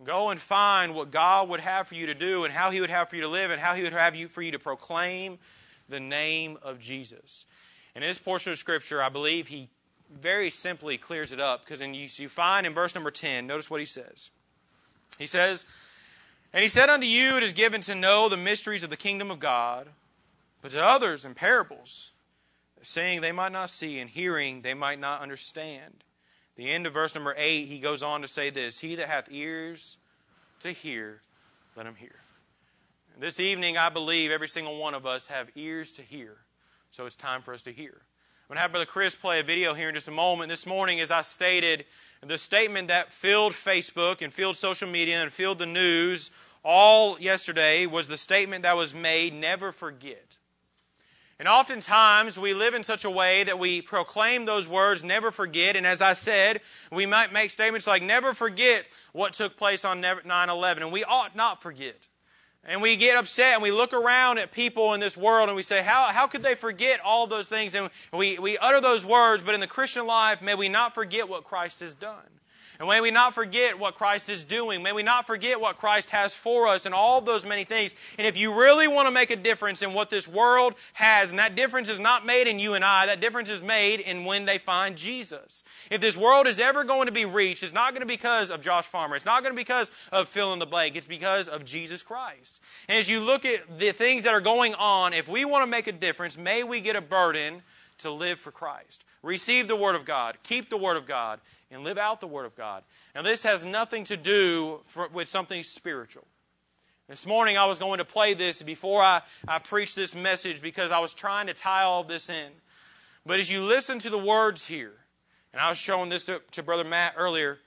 Go 0.04 0.28
and 0.28 0.38
find 0.38 0.94
what 0.94 1.10
God 1.10 1.48
would 1.48 1.60
have 1.60 1.88
for 1.88 1.94
you 1.94 2.04
to 2.04 2.14
do 2.14 2.44
and 2.44 2.52
how 2.52 2.70
He 2.70 2.82
would 2.82 2.90
have 2.90 3.08
for 3.08 3.16
you 3.16 3.22
to 3.22 3.28
live 3.28 3.50
and 3.50 3.58
how 3.58 3.72
He 3.72 3.82
would 3.82 3.94
have 3.94 4.14
you 4.14 4.28
for 4.28 4.42
you 4.42 4.50
to 4.50 4.58
proclaim 4.58 5.38
the 5.88 6.00
name 6.00 6.58
of 6.60 6.78
Jesus. 6.78 7.46
In 7.96 8.02
this 8.02 8.18
portion 8.18 8.52
of 8.52 8.58
Scripture, 8.58 9.02
I 9.02 9.08
believe 9.08 9.48
He 9.48 9.70
very 10.20 10.50
simply 10.50 10.98
clears 10.98 11.32
it 11.32 11.40
up 11.40 11.64
because 11.64 11.80
you, 11.80 11.88
you 11.94 12.28
find 12.28 12.66
in 12.66 12.74
verse 12.74 12.94
number 12.94 13.10
10, 13.10 13.46
notice 13.46 13.70
what 13.70 13.80
He 13.80 13.86
says. 13.86 14.30
He 15.18 15.26
says, 15.26 15.64
And 16.52 16.62
He 16.62 16.68
said 16.68 16.90
unto 16.90 17.06
you, 17.06 17.38
It 17.38 17.42
is 17.42 17.54
given 17.54 17.80
to 17.82 17.94
know 17.94 18.28
the 18.28 18.36
mysteries 18.36 18.82
of 18.82 18.90
the 18.90 18.98
kingdom 18.98 19.30
of 19.30 19.40
God, 19.40 19.88
but 20.60 20.72
to 20.72 20.84
others 20.84 21.24
in 21.24 21.32
parables, 21.32 22.10
saying 22.82 23.22
they 23.22 23.32
might 23.32 23.52
not 23.52 23.70
see, 23.70 23.98
and 23.98 24.10
hearing 24.10 24.60
they 24.60 24.74
might 24.74 25.00
not 25.00 25.22
understand. 25.22 26.03
The 26.56 26.70
end 26.70 26.86
of 26.86 26.92
verse 26.92 27.14
number 27.14 27.34
8, 27.36 27.66
he 27.66 27.80
goes 27.80 28.02
on 28.02 28.22
to 28.22 28.28
say 28.28 28.50
this 28.50 28.78
He 28.78 28.94
that 28.96 29.08
hath 29.08 29.28
ears 29.30 29.98
to 30.60 30.70
hear, 30.70 31.20
let 31.76 31.86
him 31.86 31.96
hear. 31.96 32.16
This 33.18 33.38
evening, 33.38 33.76
I 33.76 33.90
believe 33.90 34.30
every 34.30 34.48
single 34.48 34.76
one 34.76 34.94
of 34.94 35.06
us 35.06 35.26
have 35.26 35.50
ears 35.54 35.92
to 35.92 36.02
hear, 36.02 36.36
so 36.90 37.06
it's 37.06 37.16
time 37.16 37.42
for 37.42 37.54
us 37.54 37.62
to 37.64 37.72
hear. 37.72 37.92
I'm 38.44 38.48
going 38.48 38.56
to 38.56 38.62
have 38.62 38.72
Brother 38.72 38.86
Chris 38.86 39.14
play 39.14 39.40
a 39.40 39.42
video 39.42 39.72
here 39.72 39.88
in 39.88 39.94
just 39.94 40.08
a 40.08 40.12
moment. 40.12 40.50
This 40.50 40.66
morning, 40.66 41.00
as 41.00 41.10
I 41.10 41.22
stated, 41.22 41.86
the 42.22 42.36
statement 42.36 42.88
that 42.88 43.12
filled 43.12 43.52
Facebook 43.52 44.20
and 44.20 44.32
filled 44.32 44.56
social 44.56 44.88
media 44.88 45.22
and 45.22 45.32
filled 45.32 45.58
the 45.58 45.66
news 45.66 46.30
all 46.62 47.18
yesterday 47.20 47.86
was 47.86 48.08
the 48.08 48.16
statement 48.16 48.62
that 48.62 48.76
was 48.76 48.94
made 48.94 49.32
never 49.32 49.72
forget. 49.72 50.38
And 51.38 51.48
oftentimes 51.48 52.38
we 52.38 52.54
live 52.54 52.74
in 52.74 52.84
such 52.84 53.04
a 53.04 53.10
way 53.10 53.42
that 53.42 53.58
we 53.58 53.82
proclaim 53.82 54.44
those 54.44 54.68
words, 54.68 55.02
never 55.02 55.30
forget. 55.32 55.74
And 55.74 55.86
as 55.86 56.00
I 56.00 56.12
said, 56.12 56.60
we 56.92 57.06
might 57.06 57.32
make 57.32 57.50
statements 57.50 57.86
like, 57.86 58.02
never 58.02 58.34
forget 58.34 58.86
what 59.12 59.32
took 59.32 59.56
place 59.56 59.84
on 59.84 60.00
9 60.00 60.20
11. 60.24 60.82
And 60.82 60.92
we 60.92 61.02
ought 61.02 61.34
not 61.34 61.60
forget. 61.60 62.06
And 62.66 62.80
we 62.80 62.96
get 62.96 63.18
upset 63.18 63.54
and 63.54 63.62
we 63.62 63.70
look 63.70 63.92
around 63.92 64.38
at 64.38 64.52
people 64.52 64.94
in 64.94 65.00
this 65.00 65.16
world 65.16 65.48
and 65.48 65.56
we 65.56 65.62
say, 65.62 65.82
how, 65.82 66.04
how 66.04 66.26
could 66.26 66.42
they 66.42 66.54
forget 66.54 67.00
all 67.00 67.26
those 67.26 67.48
things? 67.48 67.74
And 67.74 67.90
we, 68.12 68.38
we 68.38 68.56
utter 68.56 68.80
those 68.80 69.04
words, 69.04 69.42
but 69.42 69.54
in 69.54 69.60
the 69.60 69.66
Christian 69.66 70.06
life, 70.06 70.40
may 70.40 70.54
we 70.54 70.68
not 70.68 70.94
forget 70.94 71.28
what 71.28 71.44
Christ 71.44 71.80
has 71.80 71.94
done. 71.94 72.22
And 72.80 72.88
may 72.88 73.00
we 73.00 73.10
not 73.10 73.34
forget 73.34 73.78
what 73.78 73.94
Christ 73.94 74.28
is 74.28 74.42
doing. 74.42 74.82
May 74.82 74.92
we 74.92 75.04
not 75.04 75.26
forget 75.26 75.60
what 75.60 75.76
Christ 75.76 76.10
has 76.10 76.34
for 76.34 76.66
us 76.66 76.86
and 76.86 76.94
all 76.94 77.20
those 77.20 77.44
many 77.44 77.64
things. 77.64 77.94
And 78.18 78.26
if 78.26 78.36
you 78.36 78.52
really 78.52 78.88
want 78.88 79.06
to 79.06 79.12
make 79.12 79.30
a 79.30 79.36
difference 79.36 79.80
in 79.82 79.94
what 79.94 80.10
this 80.10 80.26
world 80.26 80.74
has, 80.94 81.30
and 81.30 81.38
that 81.38 81.54
difference 81.54 81.88
is 81.88 82.00
not 82.00 82.26
made 82.26 82.48
in 82.48 82.58
you 82.58 82.74
and 82.74 82.84
I, 82.84 83.06
that 83.06 83.20
difference 83.20 83.48
is 83.48 83.62
made 83.62 84.00
in 84.00 84.24
when 84.24 84.44
they 84.44 84.58
find 84.58 84.96
Jesus. 84.96 85.62
If 85.90 86.00
this 86.00 86.16
world 86.16 86.48
is 86.48 86.58
ever 86.58 86.82
going 86.82 87.06
to 87.06 87.12
be 87.12 87.24
reached, 87.24 87.62
it's 87.62 87.72
not 87.72 87.92
going 87.92 88.00
to 88.00 88.06
be 88.06 88.14
because 88.14 88.50
of 88.50 88.60
Josh 88.60 88.86
Farmer. 88.86 89.14
It's 89.14 89.24
not 89.24 89.42
going 89.42 89.52
to 89.52 89.56
be 89.56 89.62
because 89.62 89.92
of 90.10 90.28
fill 90.28 90.52
in 90.52 90.58
the 90.58 90.66
blank. 90.66 90.96
It's 90.96 91.06
because 91.06 91.48
of 91.48 91.64
Jesus 91.64 92.02
Christ. 92.02 92.60
And 92.88 92.98
as 92.98 93.08
you 93.08 93.20
look 93.20 93.44
at 93.44 93.78
the 93.78 93.92
things 93.92 94.24
that 94.24 94.34
are 94.34 94.40
going 94.40 94.74
on, 94.74 95.12
if 95.12 95.28
we 95.28 95.44
want 95.44 95.62
to 95.62 95.70
make 95.70 95.86
a 95.86 95.92
difference, 95.92 96.36
may 96.36 96.64
we 96.64 96.80
get 96.80 96.96
a 96.96 97.00
burden 97.00 97.62
to 97.98 98.10
live 98.10 98.38
for 98.38 98.50
Christ. 98.50 99.04
Receive 99.22 99.68
the 99.68 99.76
Word 99.76 99.94
of 99.94 100.04
God, 100.04 100.36
keep 100.42 100.68
the 100.68 100.76
Word 100.76 100.96
of 100.96 101.06
God, 101.06 101.40
and 101.74 101.84
live 101.84 101.98
out 101.98 102.20
the 102.20 102.26
Word 102.26 102.46
of 102.46 102.56
God. 102.56 102.84
Now, 103.14 103.22
this 103.22 103.42
has 103.42 103.64
nothing 103.64 104.04
to 104.04 104.16
do 104.16 104.80
for, 104.84 105.08
with 105.08 105.28
something 105.28 105.62
spiritual. 105.62 106.26
This 107.08 107.26
morning 107.26 107.58
I 107.58 107.66
was 107.66 107.78
going 107.78 107.98
to 107.98 108.04
play 108.04 108.32
this 108.32 108.62
before 108.62 109.02
I, 109.02 109.20
I 109.46 109.58
preached 109.58 109.94
this 109.94 110.14
message 110.14 110.62
because 110.62 110.90
I 110.90 111.00
was 111.00 111.12
trying 111.12 111.48
to 111.48 111.52
tie 111.54 111.82
all 111.82 112.02
this 112.02 112.30
in. 112.30 112.50
But 113.26 113.40
as 113.40 113.50
you 113.50 113.60
listen 113.60 113.98
to 113.98 114.10
the 114.10 114.18
words 114.18 114.66
here, 114.66 114.94
and 115.52 115.60
I 115.60 115.68
was 115.68 115.76
showing 115.76 116.08
this 116.08 116.24
to, 116.24 116.40
to 116.52 116.62
Brother 116.62 116.84
Matt 116.84 117.14
earlier, 117.18 117.58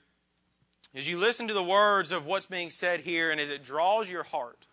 as 0.94 1.08
you 1.08 1.18
listen 1.18 1.46
to 1.48 1.54
the 1.54 1.62
words 1.62 2.10
of 2.10 2.26
what's 2.26 2.46
being 2.46 2.70
said 2.70 3.00
here 3.00 3.30
and 3.30 3.40
as 3.40 3.50
it 3.50 3.62
draws 3.62 4.10
your 4.10 4.24
heart, 4.24 4.66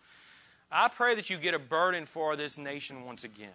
I 0.70 0.88
pray 0.88 1.14
that 1.14 1.30
you 1.30 1.36
get 1.36 1.54
a 1.54 1.58
burden 1.60 2.06
for 2.06 2.34
this 2.34 2.58
nation 2.58 3.04
once 3.04 3.22
again. 3.22 3.50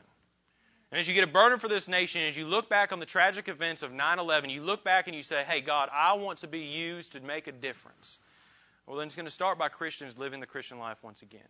And 0.92 1.00
as 1.00 1.08
you 1.08 1.14
get 1.14 1.24
a 1.24 1.28
burden 1.28 1.58
for 1.58 1.70
this 1.70 1.88
nation, 1.88 2.22
as 2.22 2.38
you 2.38 2.46
look 2.46 2.68
back 2.68 2.92
on 2.92 3.00
the 3.00 3.06
tragic 3.06 3.48
events 3.48 3.82
of 3.82 3.94
9 3.94 4.20
11, 4.20 4.50
you 4.50 4.62
look 4.62 4.84
back 4.84 5.08
and 5.08 5.16
you 5.16 5.22
say, 5.22 5.44
hey, 5.48 5.62
God, 5.62 5.90
I 5.94 6.14
want 6.14 6.40
to 6.40 6.48
be 6.48 6.60
used 6.60 7.14
to 7.14 7.22
make 7.22 7.48
a 7.48 7.52
difference. 7.54 8.20
Well, 8.86 8.98
then 8.98 9.08
it's 9.08 9.16
going 9.16 9.26
to 9.26 9.32
start 9.32 9.58
by 9.58 9.70
Christians 9.70 10.18
living 10.18 10.42
the 10.42 10.48
Christian 10.48 10.80
life 10.80 10.98
once 11.02 11.22
again. 11.22 11.48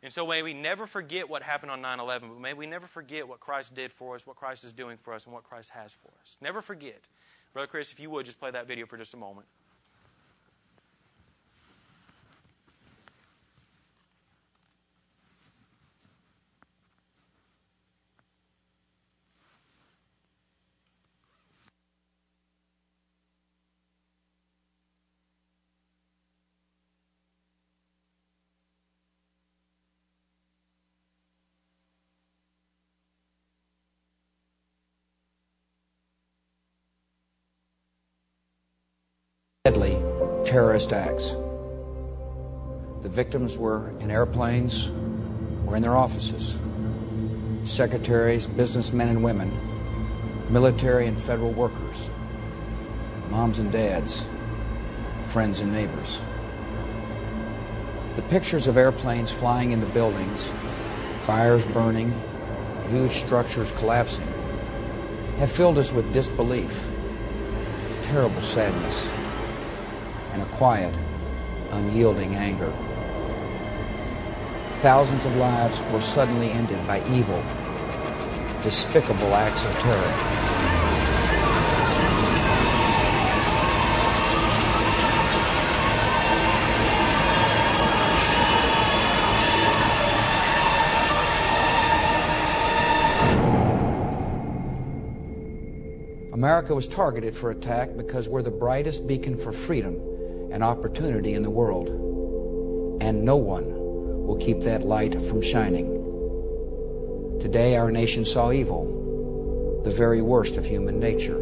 And 0.00 0.12
so 0.12 0.24
may 0.24 0.42
we 0.42 0.54
never 0.54 0.86
forget 0.86 1.28
what 1.28 1.42
happened 1.42 1.72
on 1.72 1.80
9 1.80 1.98
11, 1.98 2.28
but 2.28 2.40
may 2.40 2.54
we 2.54 2.66
never 2.66 2.86
forget 2.86 3.26
what 3.26 3.40
Christ 3.40 3.74
did 3.74 3.90
for 3.90 4.14
us, 4.14 4.26
what 4.26 4.36
Christ 4.36 4.62
is 4.62 4.72
doing 4.72 4.96
for 4.96 5.12
us, 5.12 5.24
and 5.24 5.34
what 5.34 5.42
Christ 5.42 5.70
has 5.70 5.92
for 5.92 6.12
us. 6.20 6.36
Never 6.40 6.62
forget. 6.62 7.08
Brother 7.52 7.66
Chris, 7.66 7.90
if 7.90 7.98
you 7.98 8.10
would, 8.10 8.26
just 8.26 8.38
play 8.38 8.52
that 8.52 8.68
video 8.68 8.86
for 8.86 8.96
just 8.96 9.14
a 9.14 9.16
moment. 9.16 9.46
Deadly 39.68 40.02
terrorist 40.46 40.94
acts. 40.94 41.32
The 43.02 43.08
victims 43.10 43.58
were 43.58 43.90
in 44.00 44.10
airplanes 44.10 44.88
or 45.66 45.76
in 45.76 45.82
their 45.82 45.94
offices. 45.94 46.58
Secretaries, 47.64 48.46
businessmen 48.46 49.08
and 49.08 49.22
women, 49.22 49.52
military 50.48 51.06
and 51.06 51.20
federal 51.20 51.52
workers, 51.52 52.08
moms 53.28 53.58
and 53.58 53.70
dads, 53.70 54.24
friends 55.26 55.60
and 55.60 55.70
neighbors. 55.70 56.18
The 58.14 58.22
pictures 58.22 58.68
of 58.68 58.78
airplanes 58.78 59.30
flying 59.30 59.72
into 59.72 59.86
buildings, 59.88 60.50
fires 61.18 61.66
burning, 61.66 62.18
huge 62.88 63.12
structures 63.12 63.70
collapsing, 63.72 64.28
have 65.36 65.52
filled 65.52 65.76
us 65.76 65.92
with 65.92 66.10
disbelief, 66.14 66.90
terrible 68.04 68.40
sadness 68.40 69.17
and 70.38 70.48
a 70.48 70.56
quiet, 70.56 70.94
unyielding 71.72 72.34
anger. 72.36 72.72
Thousands 74.80 75.26
of 75.26 75.34
lives 75.36 75.80
were 75.92 76.00
suddenly 76.00 76.50
ended 76.50 76.84
by 76.86 77.04
evil, 77.10 77.42
despicable 78.62 79.34
acts 79.34 79.64
of 79.64 79.72
terror. 79.80 80.34
America 96.32 96.72
was 96.72 96.86
targeted 96.86 97.34
for 97.34 97.50
attack 97.50 97.96
because 97.96 98.28
we're 98.28 98.42
the 98.42 98.50
brightest 98.50 99.08
beacon 99.08 99.36
for 99.36 99.50
freedom 99.50 100.17
and 100.50 100.64
opportunity 100.64 101.34
in 101.34 101.42
the 101.42 101.50
world, 101.50 101.88
and 103.00 103.24
no 103.24 103.36
one 103.36 103.66
will 104.26 104.36
keep 104.36 104.60
that 104.62 104.86
light 104.86 105.20
from 105.22 105.40
shining. 105.42 105.94
Today, 107.40 107.76
our 107.76 107.90
nation 107.90 108.24
saw 108.24 108.50
evil, 108.52 109.80
the 109.84 109.90
very 109.90 110.20
worst 110.20 110.56
of 110.56 110.64
human 110.64 110.98
nature, 110.98 111.38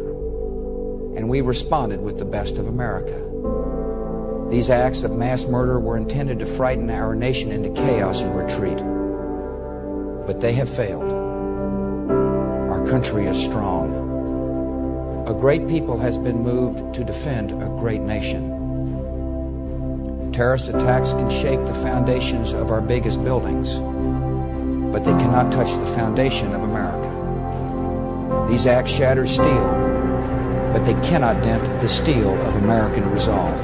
and 1.15 1.27
we 1.27 1.41
responded 1.41 1.99
with 2.01 2.17
the 2.19 2.25
best 2.25 2.57
of 2.57 2.67
America. 2.67 3.23
These 4.49 4.69
acts 4.69 5.03
of 5.03 5.11
mass 5.11 5.45
murder 5.45 5.79
were 5.79 5.97
intended 5.97 6.39
to 6.39 6.45
frighten 6.45 6.89
our 6.89 7.13
nation 7.15 7.51
into 7.51 7.69
chaos 7.69 8.21
and 8.21 8.33
retreat. 8.33 8.77
But 10.25 10.39
they 10.39 10.53
have 10.53 10.69
failed. 10.69 11.11
Our 12.71 12.87
country 12.87 13.25
is 13.25 13.37
strong. 13.43 15.25
A 15.27 15.33
great 15.33 15.67
people 15.67 15.97
has 15.97 16.17
been 16.17 16.43
moved 16.43 16.93
to 16.93 17.03
defend 17.03 17.51
a 17.51 17.67
great 17.79 17.99
nation. 17.99 18.56
Terrorist 20.37 20.69
attacks 20.69 21.13
can 21.13 21.31
shake 21.31 21.65
the 21.65 21.73
foundations 21.73 22.53
of 22.53 22.69
our 22.69 22.79
biggest 22.79 23.23
buildings, 23.23 23.73
but 24.93 25.03
they 25.03 25.11
cannot 25.13 25.51
touch 25.51 25.71
the 25.71 25.85
foundation 25.87 26.53
of 26.53 26.61
America. 26.61 28.45
These 28.47 28.67
acts 28.67 28.91
shatter 28.91 29.25
steel, 29.25 29.67
but 30.73 30.83
they 30.83 30.93
cannot 31.09 31.41
dent 31.41 31.81
the 31.81 31.89
steel 31.89 32.39
of 32.41 32.55
American 32.57 33.09
resolve. 33.09 33.59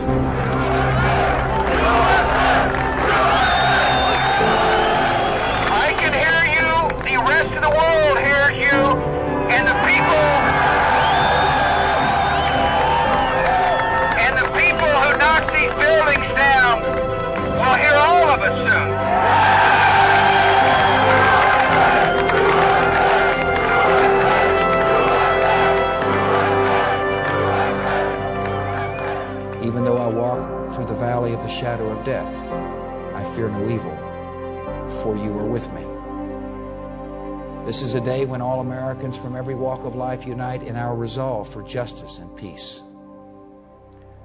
This 37.74 37.82
is 37.82 37.96
a 37.96 38.02
day 38.02 38.26
when 38.26 38.40
all 38.40 38.60
Americans 38.60 39.18
from 39.18 39.36
every 39.36 39.56
walk 39.56 39.84
of 39.84 39.96
life 39.96 40.28
unite 40.28 40.62
in 40.62 40.76
our 40.76 40.96
resolve 40.96 41.52
for 41.52 41.64
justice 41.64 42.20
and 42.20 42.38
peace. 42.38 42.84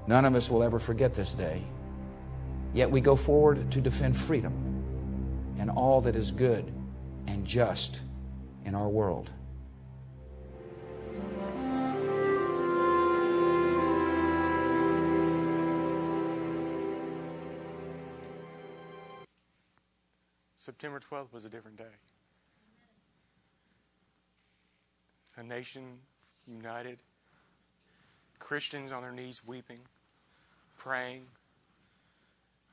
None 0.07 0.27
of 0.27 0.35
us 0.35 0.51
will 0.51 0.63
ever 0.63 0.79
forget 0.79 1.15
this 1.15 1.33
day, 1.33 1.63
yet 2.75 2.91
we 2.91 3.01
go 3.01 3.17
forward 3.17 3.73
to 3.73 3.81
defend 3.81 4.15
freedom 4.15 4.53
and 5.59 5.71
all 5.71 6.03
that 6.03 6.15
is 6.15 6.31
good 6.31 6.71
and 7.27 7.47
just 7.47 8.03
in 8.67 8.75
our 8.75 8.87
world. 8.87 9.33
September 20.59 21.01
12th 21.01 21.33
was 21.33 21.47
a 21.47 21.49
different 21.49 21.79
day. 21.79 21.85
A 25.39 25.43
nation 25.43 25.99
united, 26.49 26.99
Christians 28.41 28.91
on 28.91 29.03
their 29.03 29.13
knees 29.13 29.41
weeping, 29.47 29.79
praying. 30.79 31.27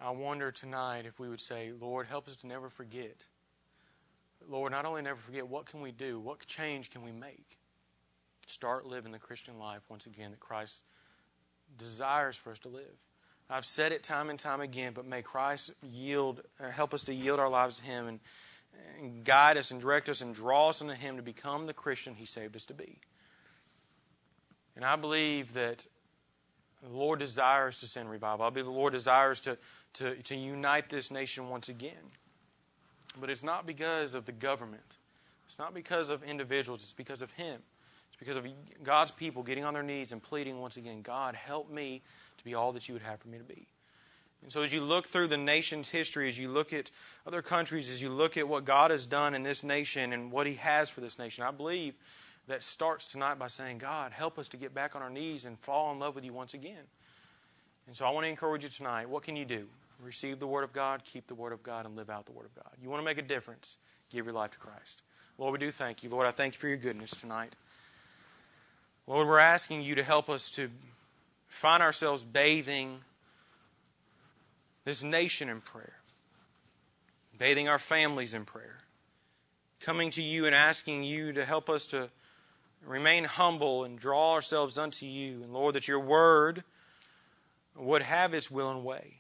I 0.01 0.10
wonder 0.10 0.51
tonight 0.51 1.06
if 1.06 1.19
we 1.19 1.30
would 1.30 1.39
say, 1.39 1.71
Lord, 1.80 2.08
help 2.08 2.28
us 2.28 2.38
to 2.38 2.47
never 2.47 2.69
forget. 2.69 3.28
Lord, 4.49 4.71
not 4.71 4.86
only 4.86 5.04
never 5.04 5.19
forget, 5.19 5.47
what 5.47 5.67
can 5.67 5.82
we 5.82 5.91
do? 5.91 6.19
What 6.19 6.43
change 6.47 6.89
can 6.89 7.04
we 7.04 7.12
make? 7.12 7.58
Start 8.47 8.88
living 8.88 9.12
the 9.12 9.19
Christian 9.19 9.60
life 9.60 9.82
once 9.88 10.08
again 10.08 10.32
that 10.32 10.39
Christ 10.39 10.84
desires 11.78 12.36
for 12.36 12.51
us 12.51 12.60
to 12.60 12.69
live. 12.69 12.97
I've 13.47 13.65
said 13.65 13.91
it 13.91 14.01
time 14.01 14.32
and 14.32 14.39
time 14.39 14.60
again, 14.60 14.93
but 14.93 15.06
may 15.06 15.21
Christ 15.21 15.71
yield, 15.84 16.41
uh, 16.60 16.69
help 16.69 16.95
us 16.95 17.04
to 17.04 17.13
yield 17.13 17.39
our 17.39 17.49
lives 17.49 17.78
to 17.78 17.84
Him 17.84 18.08
and, 18.08 18.19
and 19.00 19.24
guide 19.24 19.58
us 19.58 19.72
and 19.72 19.82
direct 19.82 20.10
us 20.10 20.22
and 20.22 20.34
draw 20.34 20.70
us 20.70 20.82
into 20.82 20.96
Him 20.96 21.18
to 21.18 21.24
become 21.24 21.66
the 21.66 21.74
Christian 21.74 22.16
He 22.16 22.26
saved 22.26 22.56
us 22.56 22.66
to 22.68 22.74
be. 22.74 23.00
And 24.76 24.84
I 24.84 24.96
believe 24.96 25.54
that 25.54 25.86
the 26.84 26.90
Lord 26.90 27.20
desires 27.20 27.80
to 27.80 27.88
send 27.88 28.10
revival. 28.10 28.46
I 28.46 28.50
believe 28.50 28.66
the 28.66 28.72
Lord 28.72 28.94
desires 28.94 29.40
to, 29.42 29.58
to, 29.94 30.16
to 30.16 30.36
unite 30.36 30.90
this 30.90 31.12
nation 31.12 31.50
once 31.50 31.70
again. 31.70 32.12
But 33.20 33.30
it's 33.30 33.44
not 33.44 33.66
because 33.66 34.14
of 34.14 34.26
the 34.26 34.32
government, 34.32 34.98
it's 35.46 35.60
not 35.60 35.74
because 35.74 36.10
of 36.10 36.24
individuals, 36.24 36.84
it's 36.84 36.94
because 36.94 37.22
of 37.22 37.32
Him. 37.32 37.62
It's 38.10 38.20
because 38.20 38.38
of 38.38 38.48
God's 38.82 39.12
people 39.12 39.44
getting 39.44 39.66
on 39.66 39.74
their 39.74 39.84
knees 39.84 40.14
and 40.14 40.24
pleading 40.24 40.62
once 40.62 40.78
again, 40.78 41.02
God, 41.02 41.36
help 41.36 41.70
me 41.70 42.02
to 42.38 42.46
be 42.46 42.56
all 42.56 42.72
that 42.72 42.88
you 42.88 42.94
would 42.94 43.02
have 43.02 43.20
for 43.20 43.28
me 43.28 43.38
to 43.38 43.44
be. 43.44 43.68
And 44.45 44.53
so, 44.53 44.62
as 44.62 44.71
you 44.71 44.81
look 44.81 45.08
through 45.08 45.25
the 45.25 45.38
nation's 45.38 45.89
history, 45.89 46.27
as 46.27 46.38
you 46.38 46.49
look 46.49 46.71
at 46.71 46.91
other 47.25 47.41
countries, 47.41 47.89
as 47.89 47.99
you 47.99 48.10
look 48.10 48.38
at 48.38 48.47
what 48.47 48.63
God 48.63 48.91
has 48.91 49.08
done 49.08 49.34
in 49.34 49.41
this 49.41 49.63
nation 49.63 50.13
and 50.13 50.31
what 50.31 50.45
He 50.45 50.53
has 50.53 50.88
for 50.88 51.01
this 51.01 51.17
nation, 51.17 51.43
I 51.43 51.49
believe 51.49 51.95
that 52.47 52.62
starts 52.62 53.08
tonight 53.08 53.39
by 53.39 53.47
saying, 53.47 53.79
God, 53.79 54.12
help 54.12 54.38
us 54.38 54.47
to 54.49 54.58
get 54.58 54.71
back 54.71 54.95
on 54.95 55.01
our 55.01 55.10
knees 55.10 55.45
and 55.45 55.58
fall 55.58 55.91
in 55.91 55.97
love 55.97 56.13
with 56.13 56.23
you 56.23 56.31
once 56.31 56.53
again. 56.53 56.84
And 57.88 57.97
so, 57.97 58.05
I 58.05 58.12
want 58.12 58.25
to 58.25 58.29
encourage 58.29 58.62
you 58.62 58.69
tonight 58.69 59.10
what 59.10 59.23
can 59.23 59.36
you 59.36 59.45
do? 59.45 59.65
Receive 59.99 60.38
the 60.38 60.45
Word 60.45 60.63
of 60.63 60.71
God, 60.73 61.03
keep 61.03 61.25
the 61.25 61.34
Word 61.34 61.51
of 61.51 61.63
God, 61.63 61.88
and 61.88 61.95
live 61.95 62.12
out 62.12 62.27
the 62.27 62.31
Word 62.31 62.45
of 62.45 62.53
God. 62.53 62.71
You 62.79 62.88
want 62.88 63.01
to 63.01 63.05
make 63.05 63.17
a 63.17 63.23
difference, 63.23 63.77
give 64.12 64.25
your 64.25 64.36
life 64.36 64.51
to 64.51 64.60
Christ. 64.60 65.01
Lord, 65.39 65.53
we 65.53 65.58
do 65.58 65.71
thank 65.71 66.03
you. 66.03 66.12
Lord, 66.12 66.27
I 66.27 66.31
thank 66.31 66.53
you 66.53 66.60
for 66.60 66.67
your 66.67 66.77
goodness 66.77 67.10
tonight. 67.10 67.55
Lord, 69.08 69.27
we're 69.27 69.39
asking 69.39 69.81
you 69.81 69.95
to 69.95 70.03
help 70.03 70.29
us 70.29 70.51
to 70.51 70.69
find 71.47 71.81
ourselves 71.81 72.23
bathing 72.23 72.99
this 74.86 75.04
nation 75.04 75.50
in 75.50 75.62
prayer, 75.62 75.98
bathing 77.38 77.67
our 77.67 77.80
families 77.80 78.34
in 78.34 78.45
prayer, 78.45 78.78
coming 79.80 80.10
to 80.12 80.24
you 80.24 80.45
and 80.45 80.56
asking 80.56 81.04
you 81.04 81.34
to 81.34 81.43
help 81.43 81.69
us 81.69 81.86
to 81.88 82.10
remain 82.86 83.26
humble 83.26 83.84
and 83.84 84.00
draw 84.00 84.34
ourselves 84.34 84.78
unto 84.78 85.06
you. 85.06 85.43
And 85.43 85.54
Lord, 85.54 85.76
that 85.76 85.88
your 85.88 86.00
word 86.00 86.63
would 87.76 88.04
have 88.04 88.34
its 88.34 88.50
will 88.50 88.71
and 88.71 88.86
way. 88.86 89.17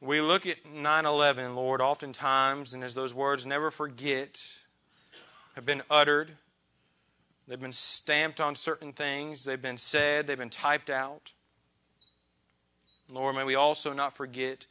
We 0.00 0.20
look 0.20 0.46
at 0.46 0.66
9 0.66 1.06
11, 1.06 1.54
Lord, 1.54 1.80
oftentimes, 1.80 2.74
and 2.74 2.82
as 2.82 2.94
those 2.94 3.14
words 3.14 3.46
never 3.46 3.70
forget 3.70 4.42
have 5.54 5.66
been 5.66 5.82
uttered, 5.90 6.32
They've 7.50 7.60
been 7.60 7.72
stamped 7.72 8.40
on 8.40 8.54
certain 8.54 8.92
things. 8.92 9.44
They've 9.44 9.60
been 9.60 9.76
said. 9.76 10.28
They've 10.28 10.38
been 10.38 10.50
typed 10.50 10.88
out. 10.88 11.32
Lord, 13.10 13.36
may 13.36 13.44
we 13.44 13.54
also 13.54 13.92
not 13.92 14.16
forget 14.16 14.66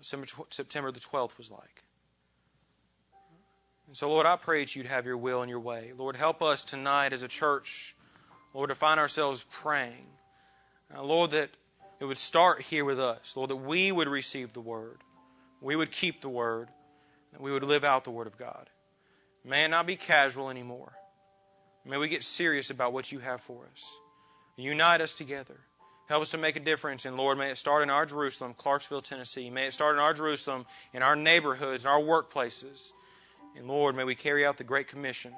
September 0.00 0.90
the 0.90 1.00
12th 1.00 1.38
was 1.38 1.50
like. 1.50 1.84
And 3.86 3.96
so, 3.96 4.08
Lord, 4.08 4.26
I 4.26 4.36
pray 4.36 4.60
that 4.60 4.74
you'd 4.74 4.86
have 4.86 5.06
your 5.06 5.16
will 5.16 5.42
and 5.42 5.50
your 5.50 5.60
way. 5.60 5.92
Lord, 5.96 6.16
help 6.16 6.42
us 6.42 6.64
tonight 6.64 7.12
as 7.12 7.22
a 7.22 7.28
church, 7.28 7.94
Lord, 8.52 8.70
to 8.70 8.74
find 8.74 8.98
ourselves 8.98 9.44
praying. 9.50 10.06
Uh, 10.94 11.02
Lord, 11.02 11.30
that 11.30 11.50
it 12.00 12.04
would 12.04 12.18
start 12.18 12.62
here 12.62 12.84
with 12.84 12.98
us. 12.98 13.36
Lord, 13.36 13.50
that 13.50 13.56
we 13.56 13.92
would 13.92 14.08
receive 14.08 14.52
the 14.52 14.60
word. 14.60 14.98
We 15.60 15.76
would 15.76 15.90
keep 15.90 16.20
the 16.20 16.28
word. 16.28 16.68
That 17.32 17.40
we 17.40 17.52
would 17.52 17.64
live 17.64 17.84
out 17.84 18.04
the 18.04 18.10
word 18.10 18.26
of 18.26 18.36
God. 18.36 18.68
May 19.44 19.64
it 19.64 19.68
not 19.68 19.86
be 19.86 19.96
casual 19.96 20.50
anymore. 20.50 20.92
May 21.84 21.98
we 21.98 22.08
get 22.08 22.24
serious 22.24 22.70
about 22.70 22.92
what 22.92 23.12
you 23.12 23.18
have 23.18 23.40
for 23.40 23.68
us. 23.72 23.84
Unite 24.56 25.00
us 25.00 25.14
together. 25.14 25.60
Help 26.08 26.22
us 26.22 26.30
to 26.30 26.38
make 26.38 26.56
a 26.56 26.60
difference. 26.60 27.06
And 27.06 27.16
Lord, 27.16 27.38
may 27.38 27.50
it 27.50 27.58
start 27.58 27.82
in 27.82 27.90
our 27.90 28.04
Jerusalem, 28.04 28.54
Clarksville, 28.54 29.00
Tennessee. 29.00 29.48
May 29.48 29.66
it 29.66 29.72
start 29.72 29.94
in 29.94 30.00
our 30.00 30.12
Jerusalem, 30.12 30.66
in 30.92 31.02
our 31.02 31.16
neighborhoods, 31.16 31.84
in 31.84 31.90
our 31.90 32.00
workplaces. 32.00 32.92
And 33.56 33.66
Lord, 33.66 33.96
may 33.96 34.04
we 34.04 34.14
carry 34.14 34.44
out 34.44 34.58
the 34.58 34.64
Great 34.64 34.86
Commission 34.86 35.32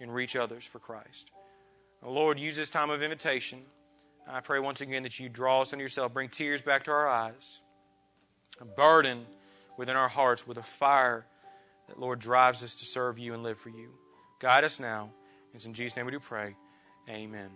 and 0.00 0.12
reach 0.12 0.34
others 0.34 0.64
for 0.64 0.78
Christ. 0.78 1.30
Now, 2.02 2.08
Lord, 2.08 2.40
use 2.40 2.56
this 2.56 2.70
time 2.70 2.90
of 2.90 3.02
invitation. 3.02 3.60
I 4.28 4.40
pray 4.40 4.58
once 4.58 4.80
again 4.80 5.02
that 5.04 5.18
you 5.20 5.28
draw 5.28 5.62
us 5.62 5.72
unto 5.72 5.82
yourself, 5.82 6.12
bring 6.12 6.28
tears 6.28 6.62
back 6.62 6.84
to 6.84 6.90
our 6.90 7.08
eyes, 7.08 7.60
a 8.60 8.64
burden 8.64 9.26
within 9.76 9.96
our 9.96 10.08
hearts 10.08 10.46
with 10.46 10.58
a 10.58 10.62
fire 10.62 11.26
that, 11.88 11.98
Lord, 11.98 12.18
drives 12.18 12.62
us 12.62 12.74
to 12.76 12.84
serve 12.84 13.18
you 13.18 13.34
and 13.34 13.42
live 13.42 13.58
for 13.58 13.70
you. 13.70 13.90
Guide 14.38 14.64
us 14.64 14.80
now. 14.80 15.10
It's 15.52 15.66
in 15.66 15.74
Jesus' 15.74 15.96
name 15.96 16.06
we 16.06 16.12
do 16.12 16.20
pray. 16.20 16.54
Amen. 17.08 17.50